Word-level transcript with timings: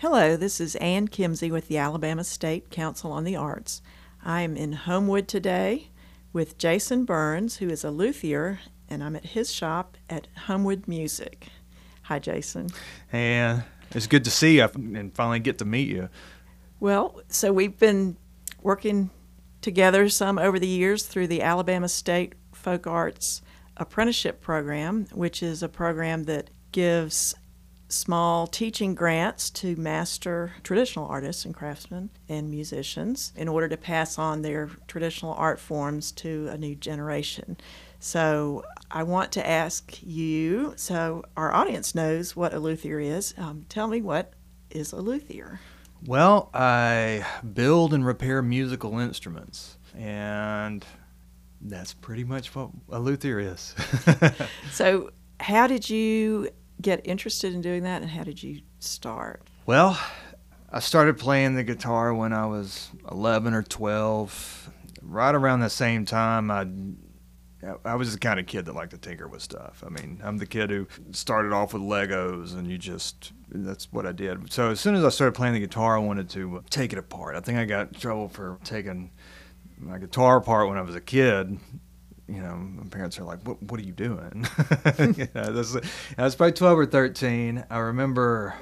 Hello, 0.00 0.34
this 0.34 0.62
is 0.62 0.76
Anne 0.76 1.08
Kimzey 1.08 1.50
with 1.50 1.68
the 1.68 1.76
Alabama 1.76 2.24
State 2.24 2.70
Council 2.70 3.12
on 3.12 3.24
the 3.24 3.36
Arts. 3.36 3.82
I 4.24 4.40
am 4.40 4.56
in 4.56 4.72
Homewood 4.72 5.28
today 5.28 5.88
with 6.32 6.56
Jason 6.56 7.04
Burns, 7.04 7.58
who 7.58 7.68
is 7.68 7.84
a 7.84 7.90
luthier, 7.90 8.60
and 8.88 9.04
I'm 9.04 9.14
at 9.14 9.26
his 9.26 9.52
shop 9.52 9.98
at 10.08 10.26
Homewood 10.46 10.88
Music. 10.88 11.48
Hi, 12.04 12.18
Jason. 12.18 12.70
And 13.12 13.62
it's 13.90 14.06
good 14.06 14.24
to 14.24 14.30
see 14.30 14.56
you 14.56 14.70
and 14.74 15.14
finally 15.14 15.38
get 15.38 15.58
to 15.58 15.66
meet 15.66 15.88
you. 15.88 16.08
Well, 16.80 17.20
so 17.28 17.52
we've 17.52 17.78
been 17.78 18.16
working 18.62 19.10
together 19.60 20.08
some 20.08 20.38
over 20.38 20.58
the 20.58 20.66
years 20.66 21.04
through 21.04 21.26
the 21.26 21.42
Alabama 21.42 21.90
State 21.90 22.36
Folk 22.54 22.86
Arts 22.86 23.42
Apprenticeship 23.76 24.40
Program, 24.40 25.08
which 25.12 25.42
is 25.42 25.62
a 25.62 25.68
program 25.68 26.24
that 26.24 26.48
gives 26.72 27.34
small 27.90 28.46
teaching 28.46 28.94
grants 28.94 29.50
to 29.50 29.76
master 29.76 30.52
traditional 30.62 31.06
artists 31.06 31.44
and 31.44 31.54
craftsmen 31.54 32.10
and 32.28 32.50
musicians 32.50 33.32
in 33.36 33.48
order 33.48 33.68
to 33.68 33.76
pass 33.76 34.18
on 34.18 34.42
their 34.42 34.70
traditional 34.86 35.34
art 35.34 35.58
forms 35.58 36.12
to 36.12 36.48
a 36.50 36.56
new 36.56 36.74
generation. 36.74 37.56
So 37.98 38.64
I 38.90 39.02
want 39.02 39.32
to 39.32 39.46
ask 39.46 39.98
you, 40.02 40.72
so 40.76 41.24
our 41.36 41.52
audience 41.52 41.94
knows 41.94 42.34
what 42.34 42.54
a 42.54 42.58
luthier 42.58 42.98
is. 42.98 43.34
Um, 43.36 43.66
tell 43.68 43.88
me 43.88 44.00
what 44.00 44.32
is 44.70 44.92
a 44.92 44.96
luthier? 44.96 45.60
Well, 46.06 46.48
I 46.54 47.26
build 47.52 47.92
and 47.92 48.06
repair 48.06 48.40
musical 48.40 48.98
instruments, 48.98 49.76
and 49.94 50.84
that's 51.60 51.92
pretty 51.92 52.24
much 52.24 52.54
what 52.54 52.70
a 52.90 52.98
luthier 52.98 53.38
is. 53.38 53.74
so, 54.72 55.10
how 55.40 55.66
did 55.66 55.90
you 55.90 56.48
get 56.80 57.00
interested 57.04 57.54
in 57.54 57.60
doing 57.60 57.82
that, 57.84 58.02
and 58.02 58.10
how 58.10 58.24
did 58.24 58.42
you 58.42 58.62
start? 58.78 59.42
Well, 59.66 59.98
I 60.70 60.80
started 60.80 61.18
playing 61.18 61.54
the 61.54 61.64
guitar 61.64 62.14
when 62.14 62.32
I 62.32 62.46
was 62.46 62.90
11 63.10 63.54
or 63.54 63.62
12. 63.62 64.70
Right 65.02 65.34
around 65.34 65.60
the 65.60 65.70
same 65.70 66.04
time, 66.04 66.50
I 66.50 66.66
I 67.84 67.94
was 67.94 68.12
the 68.12 68.18
kind 68.18 68.40
of 68.40 68.46
kid 68.46 68.64
that 68.66 68.74
liked 68.74 68.92
to 68.92 68.98
tinker 68.98 69.28
with 69.28 69.42
stuff. 69.42 69.84
I 69.86 69.90
mean, 69.90 70.20
I'm 70.24 70.38
the 70.38 70.46
kid 70.46 70.70
who 70.70 70.86
started 71.12 71.52
off 71.52 71.74
with 71.74 71.82
Legos, 71.82 72.54
and 72.54 72.66
you 72.66 72.78
just 72.78 73.32
that's 73.50 73.92
what 73.92 74.06
I 74.06 74.12
did. 74.12 74.50
So 74.52 74.70
as 74.70 74.80
soon 74.80 74.94
as 74.94 75.04
I 75.04 75.10
started 75.10 75.34
playing 75.34 75.54
the 75.54 75.60
guitar, 75.60 75.96
I 75.96 76.00
wanted 76.00 76.30
to 76.30 76.62
take 76.70 76.92
it 76.92 76.98
apart. 76.98 77.36
I 77.36 77.40
think 77.40 77.58
I 77.58 77.66
got 77.66 77.88
in 77.88 77.94
trouble 77.94 78.28
for 78.28 78.58
taking 78.64 79.10
my 79.78 79.98
guitar 79.98 80.38
apart 80.38 80.68
when 80.68 80.78
I 80.78 80.82
was 80.82 80.94
a 80.94 81.00
kid. 81.00 81.58
You 82.30 82.42
know, 82.42 82.56
my 82.56 82.84
parents 82.88 83.18
are 83.18 83.24
like, 83.24 83.46
"What? 83.46 83.62
What 83.62 83.80
are 83.80 83.84
you 83.84 83.92
doing?" 83.92 84.46
you 84.98 85.28
know, 85.34 85.52
this, 85.52 85.76
I 86.16 86.22
was 86.22 86.34
probably 86.34 86.52
12 86.52 86.78
or 86.78 86.86
13. 86.86 87.64
I 87.68 87.78
remember 87.78 88.54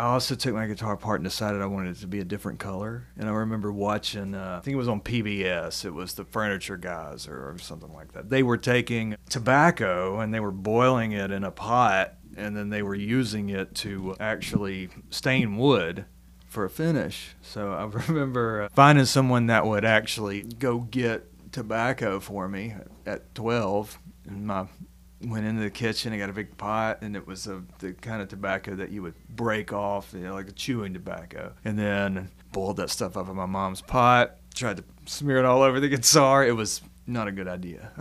I 0.00 0.04
also 0.04 0.34
took 0.34 0.54
my 0.54 0.66
guitar 0.66 0.94
apart 0.94 1.20
and 1.20 1.24
decided 1.24 1.60
I 1.60 1.66
wanted 1.66 1.98
it 1.98 2.00
to 2.00 2.06
be 2.06 2.20
a 2.20 2.24
different 2.24 2.58
color. 2.58 3.08
And 3.18 3.28
I 3.28 3.32
remember 3.32 3.70
watching, 3.70 4.34
uh, 4.34 4.56
I 4.58 4.64
think 4.64 4.72
it 4.72 4.78
was 4.78 4.88
on 4.88 5.02
PBS, 5.02 5.84
it 5.84 5.92
was 5.92 6.14
the 6.14 6.24
Furniture 6.24 6.78
Guys 6.78 7.28
or, 7.28 7.50
or 7.50 7.58
something 7.58 7.92
like 7.92 8.12
that. 8.12 8.30
They 8.30 8.42
were 8.42 8.56
taking 8.56 9.16
tobacco 9.28 10.20
and 10.20 10.32
they 10.32 10.40
were 10.40 10.52
boiling 10.52 11.12
it 11.12 11.30
in 11.30 11.44
a 11.44 11.50
pot 11.50 12.14
and 12.34 12.56
then 12.56 12.70
they 12.70 12.82
were 12.82 12.94
using 12.94 13.50
it 13.50 13.74
to 13.74 14.16
actually 14.18 14.88
stain 15.10 15.58
wood 15.58 16.06
for 16.46 16.64
a 16.64 16.70
finish. 16.70 17.34
So 17.42 17.72
I 17.72 17.84
remember 18.08 18.70
finding 18.72 19.04
someone 19.04 19.48
that 19.48 19.66
would 19.66 19.84
actually 19.84 20.44
go 20.44 20.78
get 20.78 21.29
tobacco 21.52 22.20
for 22.20 22.48
me 22.48 22.74
at 23.06 23.34
12 23.34 23.98
and 24.26 24.46
my 24.46 24.66
went 25.22 25.46
into 25.46 25.62
the 25.62 25.70
kitchen. 25.70 26.12
I 26.12 26.18
got 26.18 26.30
a 26.30 26.32
big 26.32 26.56
pot, 26.56 27.02
and 27.02 27.14
it 27.14 27.26
was 27.26 27.46
a, 27.46 27.62
the 27.78 27.92
kind 27.92 28.22
of 28.22 28.28
tobacco 28.28 28.74
that 28.76 28.90
you 28.90 29.02
would 29.02 29.14
break 29.28 29.72
off, 29.72 30.12
you 30.14 30.20
know, 30.20 30.34
like 30.34 30.48
a 30.48 30.52
chewing 30.52 30.94
tobacco. 30.94 31.52
And 31.64 31.78
then 31.78 32.30
boiled 32.52 32.78
that 32.78 32.90
stuff 32.90 33.16
up 33.16 33.28
in 33.28 33.36
my 33.36 33.46
mom's 33.46 33.82
pot. 33.82 34.36
Tried 34.54 34.78
to 34.78 34.84
smear 35.06 35.38
it 35.38 35.44
all 35.44 35.62
over 35.62 35.80
the 35.80 35.88
guitar. 35.88 36.44
It 36.44 36.56
was 36.56 36.82
not 37.06 37.28
a 37.28 37.32
good 37.32 37.48
idea. 37.48 37.90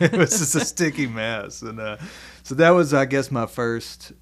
it 0.00 0.12
was 0.12 0.38
just 0.38 0.54
a 0.54 0.64
sticky 0.64 1.06
mess, 1.06 1.62
and 1.62 1.80
uh, 1.80 1.96
so 2.42 2.54
that 2.54 2.70
was, 2.70 2.94
I 2.94 3.04
guess, 3.06 3.30
my 3.30 3.46
first 3.46 4.12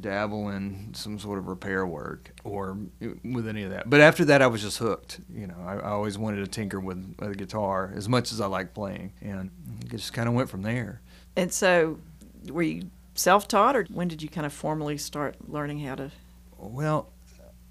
dabble 0.00 0.48
in 0.50 0.92
some 0.94 1.18
sort 1.18 1.38
of 1.38 1.48
repair 1.48 1.86
work 1.86 2.30
or 2.44 2.78
with 3.24 3.46
any 3.46 3.62
of 3.62 3.70
that. 3.70 3.88
But 3.88 4.00
after 4.00 4.24
that, 4.26 4.42
I 4.42 4.46
was 4.46 4.62
just 4.62 4.78
hooked. 4.78 5.20
You 5.32 5.46
know, 5.46 5.56
I, 5.64 5.74
I 5.76 5.90
always 5.90 6.18
wanted 6.18 6.44
to 6.44 6.46
tinker 6.46 6.80
with, 6.80 7.14
a 7.18 7.34
guitar 7.34 7.92
as 7.94 8.08
much 8.08 8.32
as 8.32 8.40
I 8.40 8.46
like 8.46 8.74
playing, 8.74 9.12
and 9.20 9.50
it 9.82 9.90
just 9.90 10.12
kind 10.12 10.28
of 10.28 10.34
went 10.34 10.48
from 10.48 10.62
there. 10.62 11.00
And 11.36 11.52
so, 11.52 11.98
were 12.48 12.62
you 12.62 12.90
self-taught, 13.14 13.76
or 13.76 13.84
when 13.92 14.08
did 14.08 14.22
you 14.22 14.28
kind 14.28 14.46
of 14.46 14.52
formally 14.52 14.96
start 14.98 15.36
learning 15.48 15.80
how 15.80 15.96
to? 15.96 16.10
Well, 16.58 17.12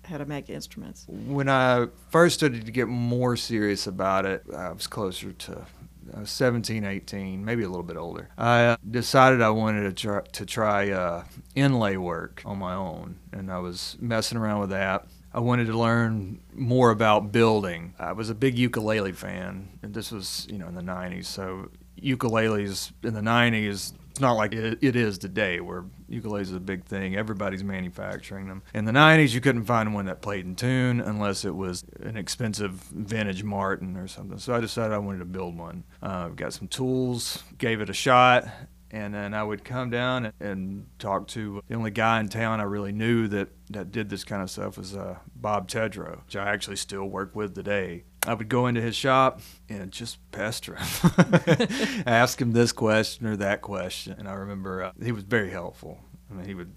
how 0.06 0.18
to 0.18 0.26
make 0.26 0.50
instruments. 0.50 1.06
When 1.08 1.50
I 1.50 1.88
first 2.10 2.36
started 2.36 2.66
to 2.66 2.72
get 2.72 2.88
more 2.88 3.36
serious 3.36 3.88
about 3.88 4.26
it, 4.26 4.44
I 4.56 4.72
was 4.72 4.88
closer 4.88 5.32
to 5.32 5.66
Was 6.14 6.30
17, 6.30 6.84
18, 6.84 7.44
maybe 7.44 7.64
a 7.64 7.68
little 7.70 7.84
bit 7.84 7.98
older. 7.98 8.30
I 8.38 8.78
decided 8.90 9.42
I 9.42 9.50
wanted 9.50 9.84
to 9.84 9.94
try, 9.94 10.22
to 10.22 10.46
try 10.46 10.92
uh, 10.92 11.24
inlay 11.56 11.98
work 11.98 12.42
on 12.46 12.60
my 12.60 12.76
own, 12.76 13.18
and 13.32 13.52
I 13.52 13.60
was 13.60 13.98
messing 14.00 14.38
around 14.38 14.62
with 14.62 14.70
that. 14.70 15.08
I 15.34 15.40
wanted 15.40 15.68
to 15.68 15.78
learn 15.78 16.40
more 16.54 16.92
about 16.92 17.32
building. 17.32 17.94
I 18.00 18.14
was 18.14 18.30
a 18.30 18.36
big 18.36 18.58
ukulele 18.58 19.12
fan, 19.12 19.78
and 19.82 19.94
this 19.94 20.12
was, 20.12 20.48
you 20.50 20.58
know, 20.58 20.68
in 20.68 20.76
the 20.76 20.82
90s. 20.82 21.26
So 21.26 21.72
ukuleles 22.02 22.92
in 23.04 23.14
the 23.14 23.22
90s 23.22 23.94
it's 24.16 24.22
not 24.22 24.38
like 24.38 24.54
it, 24.54 24.78
it 24.82 24.96
is 24.96 25.18
today 25.18 25.60
where 25.60 25.84
ukuleles 26.10 26.42
is 26.42 26.54
a 26.54 26.60
big 26.60 26.86
thing. 26.86 27.16
Everybody's 27.16 27.64
manufacturing 27.64 28.48
them. 28.48 28.64
In 28.74 28.86
the 28.86 28.92
90s 28.92 29.34
you 29.34 29.42
couldn't 29.42 29.66
find 29.66 29.94
one 29.94 30.06
that 30.06 30.22
played 30.22 30.46
in 30.46 30.56
tune 30.56 31.00
unless 31.02 31.46
it 31.46 31.56
was 31.56 31.84
an 32.02 32.18
expensive 32.18 32.72
vintage 32.72 33.44
martin 33.44 33.98
or 33.98 34.08
something. 34.08 34.38
So 34.38 34.54
i 34.54 34.60
decided 34.60 34.94
i 34.94 34.98
wanted 34.98 35.20
to 35.20 35.26
build 35.26 35.58
one. 35.58 35.84
Uh, 36.02 36.30
got 36.30 36.54
some 36.54 36.68
tools 36.68 37.44
gave 37.58 37.82
it 37.82 37.90
a 37.90 37.94
shot 37.94 38.48
and 38.96 39.14
then 39.14 39.34
I 39.34 39.44
would 39.44 39.66
come 39.66 39.90
down 39.90 40.32
and 40.40 40.86
talk 41.00 41.28
to 41.30 41.62
the 41.68 41.76
only 41.76 41.92
guy 41.92 42.20
in 42.20 42.30
town 42.30 42.62
I 42.62 42.64
really 42.64 42.94
knew 42.94 43.28
that, 43.28 43.50
that 43.72 43.92
did 43.92 44.10
this 44.10 44.24
kind 44.24 44.42
of 44.42 44.50
stuff 44.50 44.78
was 44.78 44.96
uh, 44.96 45.18
Bob 45.36 45.68
Tedrow, 45.68 46.24
which 46.26 46.38
I 46.38 46.50
actually 46.50 46.78
still 46.78 47.06
work 47.06 47.36
with 47.36 47.56
today. 47.56 48.06
I 48.26 48.34
would 48.34 48.50
go 48.50 48.68
into 48.68 48.82
his 48.82 48.96
shop 48.96 49.42
and 49.70 49.92
just 49.92 50.20
pester 50.32 50.76
him, 50.76 52.04
ask 52.06 52.42
him 52.42 52.54
this 52.54 52.72
question 52.72 53.28
or 53.28 53.38
that 53.38 53.62
question. 53.62 54.16
And 54.18 54.28
I 54.28 54.34
remember 54.34 54.84
uh, 54.84 54.92
he 55.02 55.12
was 55.12 55.24
very 55.24 55.52
helpful. 55.52 56.00
I 56.30 56.34
mean, 56.34 56.46
he 56.46 56.56
would 56.56 56.74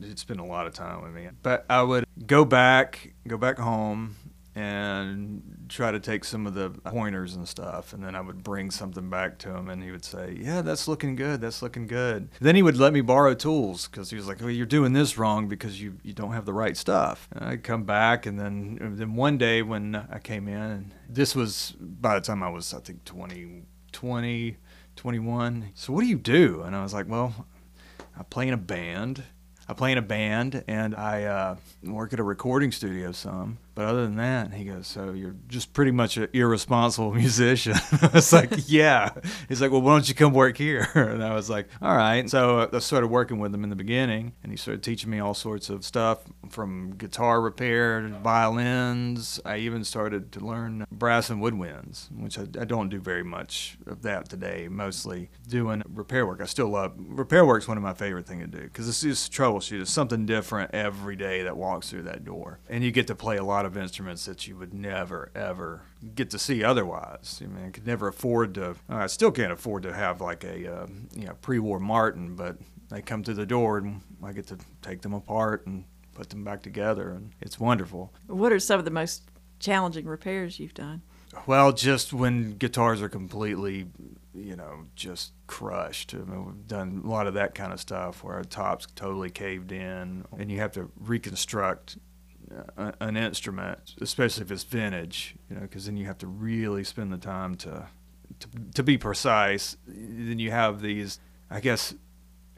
he'd 0.00 0.18
spend 0.18 0.40
a 0.40 0.44
lot 0.44 0.66
of 0.66 0.74
time 0.74 1.02
with 1.02 1.12
me. 1.12 1.28
But 1.42 1.64
I 1.68 1.82
would 1.82 2.04
go 2.26 2.44
back, 2.44 3.14
go 3.26 3.36
back 3.36 3.58
home, 3.58 4.16
and 4.54 5.61
try 5.72 5.90
to 5.90 5.98
take 5.98 6.24
some 6.24 6.46
of 6.46 6.54
the 6.54 6.70
pointers 6.70 7.34
and 7.34 7.48
stuff 7.48 7.92
and 7.92 8.04
then 8.04 8.14
I 8.14 8.20
would 8.20 8.42
bring 8.42 8.70
something 8.70 9.08
back 9.08 9.38
to 9.38 9.54
him 9.54 9.70
and 9.70 9.82
he 9.82 9.90
would 9.90 10.04
say 10.04 10.36
yeah 10.38 10.60
that's 10.60 10.86
looking 10.86 11.16
good 11.16 11.40
that's 11.40 11.62
looking 11.62 11.86
good 11.86 12.28
then 12.40 12.54
he 12.54 12.62
would 12.62 12.76
let 12.76 12.92
me 12.92 13.00
borrow 13.00 13.34
tools 13.34 13.88
because 13.88 14.10
he 14.10 14.16
was 14.16 14.28
like 14.28 14.40
well 14.40 14.50
you're 14.50 14.66
doing 14.66 14.92
this 14.92 15.16
wrong 15.16 15.48
because 15.48 15.80
you, 15.80 15.96
you 16.02 16.12
don't 16.12 16.32
have 16.32 16.44
the 16.44 16.52
right 16.52 16.76
stuff 16.76 17.26
and 17.32 17.44
I'd 17.44 17.64
come 17.64 17.84
back 17.84 18.26
and 18.26 18.38
then 18.38 18.78
then 18.96 19.14
one 19.14 19.38
day 19.38 19.62
when 19.62 19.96
I 19.96 20.18
came 20.18 20.46
in 20.46 20.60
and 20.60 20.94
this 21.08 21.34
was 21.34 21.74
by 21.80 22.14
the 22.14 22.20
time 22.20 22.42
I 22.42 22.50
was 22.50 22.74
I 22.74 22.80
think 22.80 23.04
20 23.04 23.62
20 23.92 24.56
21 24.94 25.70
so 25.74 25.92
what 25.92 26.02
do 26.02 26.06
you 26.06 26.18
do 26.18 26.62
and 26.62 26.76
I 26.76 26.82
was 26.82 26.92
like 26.92 27.08
well 27.08 27.46
I 28.18 28.22
play 28.24 28.46
in 28.46 28.54
a 28.54 28.58
band 28.58 29.24
I 29.68 29.74
play 29.74 29.92
in 29.92 29.98
a 29.98 30.02
band 30.02 30.64
and 30.66 30.94
I 30.94 31.24
uh, 31.24 31.56
work 31.84 32.12
at 32.12 32.20
a 32.20 32.22
recording 32.22 32.72
studio 32.72 33.12
some. 33.12 33.58
But 33.74 33.86
other 33.86 34.02
than 34.04 34.16
that, 34.16 34.52
he 34.52 34.64
goes, 34.64 34.86
So 34.86 35.12
you're 35.12 35.36
just 35.48 35.72
pretty 35.72 35.90
much 35.92 36.16
an 36.16 36.28
irresponsible 36.32 37.12
musician. 37.24 37.74
I 38.02 38.10
was 38.12 38.32
like, 38.32 38.50
Yeah. 38.66 39.10
He's 39.48 39.60
like, 39.60 39.70
Well, 39.70 39.80
why 39.80 39.92
don't 39.94 40.08
you 40.08 40.14
come 40.14 40.32
work 40.32 40.56
here? 40.56 40.88
And 41.12 41.22
I 41.22 41.34
was 41.34 41.48
like, 41.50 41.68
All 41.80 41.96
right. 41.96 42.28
So 42.28 42.68
I 42.72 42.78
started 42.78 43.08
working 43.08 43.38
with 43.38 43.54
him 43.54 43.64
in 43.64 43.70
the 43.70 43.76
beginning 43.76 44.32
and 44.42 44.52
he 44.52 44.56
started 44.56 44.82
teaching 44.82 45.10
me 45.10 45.18
all 45.18 45.34
sorts 45.34 45.70
of 45.70 45.84
stuff 45.84 46.18
from 46.48 46.94
guitar 46.96 47.40
repair, 47.40 48.00
to 48.00 48.08
violins. 48.08 49.40
I 49.44 49.58
even 49.58 49.84
started 49.84 50.32
to 50.32 50.40
learn 50.40 50.84
brass 50.90 51.30
and 51.30 51.42
woodwinds, 51.42 52.10
which 52.12 52.38
I, 52.38 52.42
I 52.60 52.64
don't 52.64 52.88
do 52.88 53.00
very 53.00 53.22
much 53.24 53.78
of 53.86 54.02
that 54.02 54.28
today, 54.28 54.68
mostly 54.70 55.30
doing 55.48 55.82
repair 55.88 56.26
work. 56.26 56.40
I 56.40 56.46
still 56.46 56.68
love 56.68 56.92
repair 56.98 57.44
work 57.44 57.62
is 57.62 57.68
one 57.68 57.76
of 57.76 57.82
my 57.82 57.94
favorite 57.94 58.26
things 58.26 58.42
to 58.42 58.46
do 58.46 58.62
because 58.64 58.88
it's 58.88 59.00
just 59.00 59.32
troubleshoot. 59.32 59.80
It's 59.80 59.90
something 59.90 60.26
different 60.26 60.72
every 60.74 61.16
day 61.16 61.42
that 61.44 61.56
walks 61.56 61.90
through 61.90 62.02
that 62.02 62.24
door. 62.24 62.58
And 62.68 62.84
you 62.84 62.90
get 62.90 63.06
to 63.08 63.14
play 63.14 63.36
a 63.36 63.44
lot 63.44 63.61
of 63.66 63.76
instruments 63.76 64.24
that 64.26 64.46
you 64.46 64.56
would 64.56 64.74
never, 64.74 65.30
ever 65.34 65.82
get 66.14 66.30
to 66.30 66.38
see 66.38 66.64
otherwise. 66.64 67.40
I 67.42 67.46
mean, 67.46 67.66
I 67.66 67.70
could 67.70 67.86
never 67.86 68.08
afford 68.08 68.54
to, 68.54 68.76
I 68.88 69.06
still 69.06 69.30
can't 69.30 69.52
afford 69.52 69.82
to 69.84 69.92
have 69.92 70.20
like 70.20 70.44
a, 70.44 70.82
uh, 70.82 70.86
you 71.14 71.26
know, 71.26 71.34
pre 71.40 71.58
war 71.58 71.78
Martin, 71.78 72.34
but 72.36 72.56
they 72.90 73.02
come 73.02 73.24
through 73.24 73.34
the 73.34 73.46
door 73.46 73.78
and 73.78 74.02
I 74.22 74.32
get 74.32 74.46
to 74.48 74.58
take 74.82 75.02
them 75.02 75.14
apart 75.14 75.66
and 75.66 75.84
put 76.14 76.30
them 76.30 76.44
back 76.44 76.62
together, 76.62 77.10
and 77.10 77.32
it's 77.40 77.58
wonderful. 77.58 78.12
What 78.26 78.52
are 78.52 78.58
some 78.58 78.78
of 78.78 78.84
the 78.84 78.90
most 78.90 79.22
challenging 79.58 80.06
repairs 80.06 80.58
you've 80.58 80.74
done? 80.74 81.02
Well, 81.46 81.72
just 81.72 82.12
when 82.12 82.58
guitars 82.58 83.00
are 83.00 83.08
completely, 83.08 83.86
you 84.34 84.54
know, 84.54 84.84
just 84.94 85.32
crushed. 85.46 86.14
I 86.14 86.18
mean, 86.18 86.44
we've 86.44 86.66
done 86.66 87.02
a 87.04 87.08
lot 87.08 87.26
of 87.26 87.34
that 87.34 87.54
kind 87.54 87.72
of 87.72 87.80
stuff 87.80 88.22
where 88.22 88.38
a 88.38 88.44
top's 88.44 88.86
totally 88.94 89.30
caved 89.30 89.72
in, 89.72 90.26
and 90.38 90.50
you 90.50 90.58
have 90.58 90.72
to 90.72 90.90
reconstruct 91.00 91.96
an 93.00 93.16
instrument, 93.16 93.94
especially 94.00 94.44
if 94.44 94.50
it's 94.50 94.64
vintage, 94.64 95.36
you 95.48 95.56
know, 95.56 95.62
because 95.62 95.86
then 95.86 95.96
you 95.96 96.06
have 96.06 96.18
to 96.18 96.26
really 96.26 96.84
spend 96.84 97.12
the 97.12 97.18
time 97.18 97.54
to, 97.56 97.88
to 98.40 98.48
to 98.74 98.82
be 98.82 98.98
precise. 98.98 99.76
Then 99.86 100.38
you 100.38 100.50
have 100.50 100.80
these, 100.80 101.20
I 101.50 101.60
guess, 101.60 101.94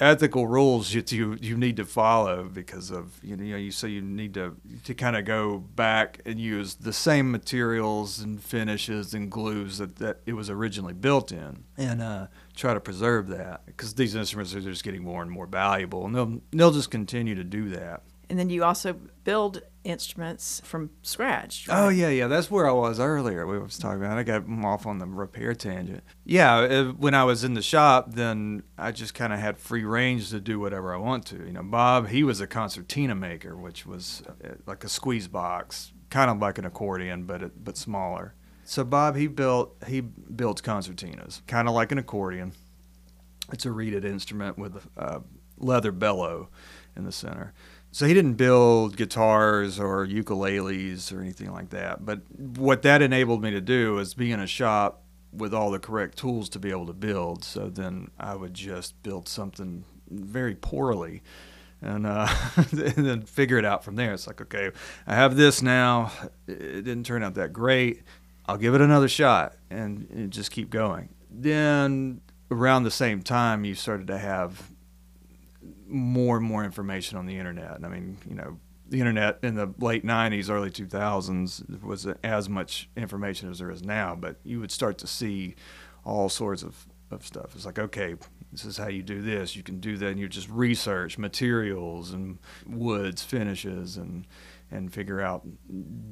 ethical 0.00 0.48
rules 0.48 0.92
that 0.92 1.12
you 1.12 1.38
you 1.40 1.56
need 1.56 1.76
to 1.76 1.84
follow 1.84 2.48
because 2.52 2.90
of 2.90 3.20
you 3.22 3.36
know 3.36 3.56
you 3.56 3.70
so 3.70 3.86
you 3.86 4.02
need 4.02 4.34
to 4.34 4.56
to 4.82 4.92
kind 4.92 5.14
of 5.14 5.24
go 5.24 5.58
back 5.58 6.20
and 6.26 6.40
use 6.40 6.74
the 6.74 6.92
same 6.92 7.30
materials 7.30 8.18
and 8.18 8.42
finishes 8.42 9.14
and 9.14 9.30
glues 9.30 9.78
that, 9.78 9.96
that 9.96 10.20
it 10.26 10.32
was 10.32 10.50
originally 10.50 10.94
built 10.94 11.30
in 11.30 11.62
and 11.76 12.02
uh, 12.02 12.26
try 12.56 12.74
to 12.74 12.80
preserve 12.80 13.28
that 13.28 13.64
because 13.66 13.94
these 13.94 14.16
instruments 14.16 14.52
are 14.52 14.60
just 14.60 14.82
getting 14.82 15.02
more 15.02 15.22
and 15.22 15.30
more 15.30 15.46
valuable 15.46 16.04
and 16.04 16.14
they'll 16.14 16.40
they'll 16.50 16.72
just 16.72 16.90
continue 16.90 17.36
to 17.36 17.44
do 17.44 17.68
that 17.68 18.02
and 18.28 18.38
then 18.38 18.50
you 18.50 18.64
also 18.64 18.94
build 19.24 19.62
instruments 19.84 20.60
from 20.64 20.90
scratch. 21.02 21.68
Right? 21.68 21.78
Oh 21.78 21.88
yeah, 21.88 22.08
yeah. 22.08 22.26
That's 22.26 22.50
where 22.50 22.68
I 22.68 22.72
was 22.72 22.98
earlier. 22.98 23.46
We 23.46 23.58
was 23.58 23.78
talking 23.78 24.02
about. 24.02 24.18
I 24.18 24.22
got 24.22 24.44
off 24.64 24.86
on 24.86 24.98
the 24.98 25.06
repair 25.06 25.54
tangent. 25.54 26.02
Yeah, 26.24 26.56
uh, 26.56 26.84
when 26.92 27.14
I 27.14 27.24
was 27.24 27.44
in 27.44 27.54
the 27.54 27.62
shop, 27.62 28.12
then 28.12 28.62
I 28.78 28.92
just 28.92 29.14
kind 29.14 29.32
of 29.32 29.38
had 29.38 29.58
free 29.58 29.84
range 29.84 30.30
to 30.30 30.40
do 30.40 30.58
whatever 30.58 30.94
I 30.94 30.98
want 30.98 31.26
to. 31.26 31.36
You 31.36 31.52
know, 31.52 31.62
Bob, 31.62 32.08
he 32.08 32.24
was 32.24 32.40
a 32.40 32.46
concertina 32.46 33.14
maker, 33.14 33.56
which 33.56 33.86
was 33.86 34.22
uh, 34.28 34.54
like 34.66 34.84
a 34.84 34.88
squeeze 34.88 35.28
box, 35.28 35.92
kind 36.10 36.30
of 36.30 36.38
like 36.38 36.58
an 36.58 36.64
accordion, 36.64 37.24
but 37.24 37.62
but 37.62 37.76
smaller. 37.76 38.34
So 38.64 38.82
Bob, 38.82 39.16
he 39.16 39.26
built 39.26 39.76
he 39.86 40.00
builds 40.00 40.62
concertinas, 40.62 41.46
kind 41.46 41.68
of 41.68 41.74
like 41.74 41.92
an 41.92 41.98
accordion. 41.98 42.52
It's 43.52 43.66
a 43.66 43.70
reeded 43.70 44.06
instrument 44.06 44.58
with 44.58 44.86
a 44.96 45.20
leather 45.58 45.92
bellow 45.92 46.48
in 46.96 47.04
the 47.04 47.12
center 47.12 47.52
so 47.94 48.06
he 48.06 48.12
didn't 48.12 48.34
build 48.34 48.96
guitars 48.96 49.78
or 49.78 50.04
ukuleles 50.04 51.12
or 51.12 51.20
anything 51.20 51.52
like 51.52 51.70
that. 51.70 52.04
But 52.04 52.22
what 52.56 52.82
that 52.82 53.02
enabled 53.02 53.40
me 53.40 53.52
to 53.52 53.60
do 53.60 53.94
was 53.94 54.14
be 54.14 54.32
in 54.32 54.40
a 54.40 54.48
shop 54.48 55.04
with 55.32 55.54
all 55.54 55.70
the 55.70 55.78
correct 55.78 56.18
tools 56.18 56.48
to 56.48 56.58
be 56.58 56.72
able 56.72 56.86
to 56.86 56.92
build. 56.92 57.44
So 57.44 57.68
then 57.68 58.10
I 58.18 58.34
would 58.34 58.52
just 58.52 59.00
build 59.04 59.28
something 59.28 59.84
very 60.10 60.56
poorly. 60.56 61.22
And, 61.80 62.04
uh, 62.04 62.26
and 62.56 63.06
then 63.06 63.22
figure 63.22 63.58
it 63.58 63.64
out 63.64 63.84
from 63.84 63.94
there. 63.94 64.12
It's 64.12 64.26
like, 64.26 64.40
okay, 64.40 64.72
I 65.06 65.14
have 65.14 65.36
this 65.36 65.62
now. 65.62 66.10
It 66.48 66.82
didn't 66.82 67.06
turn 67.06 67.22
out 67.22 67.34
that 67.34 67.52
great. 67.52 68.02
I'll 68.46 68.58
give 68.58 68.74
it 68.74 68.80
another 68.80 69.08
shot 69.08 69.54
and, 69.70 70.10
and 70.10 70.32
just 70.32 70.50
keep 70.50 70.68
going. 70.68 71.10
Then 71.30 72.22
around 72.50 72.82
the 72.82 72.90
same 72.90 73.22
time, 73.22 73.64
you 73.64 73.76
started 73.76 74.08
to 74.08 74.18
have 74.18 74.73
more 75.86 76.36
and 76.36 76.46
more 76.46 76.64
information 76.64 77.18
on 77.18 77.26
the 77.26 77.38
internet. 77.38 77.84
I 77.84 77.88
mean, 77.88 78.18
you 78.28 78.34
know, 78.34 78.58
the 78.88 79.00
internet 79.00 79.38
in 79.42 79.54
the 79.54 79.72
late 79.78 80.04
90s, 80.04 80.50
early 80.50 80.70
2000s 80.70 81.82
was 81.82 82.06
as 82.22 82.48
much 82.48 82.88
information 82.96 83.50
as 83.50 83.58
there 83.58 83.70
is 83.70 83.82
now, 83.82 84.14
but 84.14 84.36
you 84.44 84.60
would 84.60 84.70
start 84.70 84.98
to 84.98 85.06
see 85.06 85.54
all 86.04 86.28
sorts 86.28 86.62
of, 86.62 86.86
of 87.10 87.26
stuff. 87.26 87.54
It's 87.54 87.64
like, 87.64 87.78
okay, 87.78 88.14
this 88.52 88.64
is 88.64 88.76
how 88.76 88.88
you 88.88 89.02
do 89.02 89.22
this. 89.22 89.56
You 89.56 89.62
can 89.62 89.80
do 89.80 89.96
that, 89.96 90.08
and 90.08 90.20
you 90.20 90.28
just 90.28 90.48
research 90.48 91.18
materials 91.18 92.12
and 92.12 92.38
woods, 92.66 93.22
finishes, 93.22 93.96
and 93.96 94.26
and 94.70 94.92
figure 94.92 95.20
out 95.20 95.46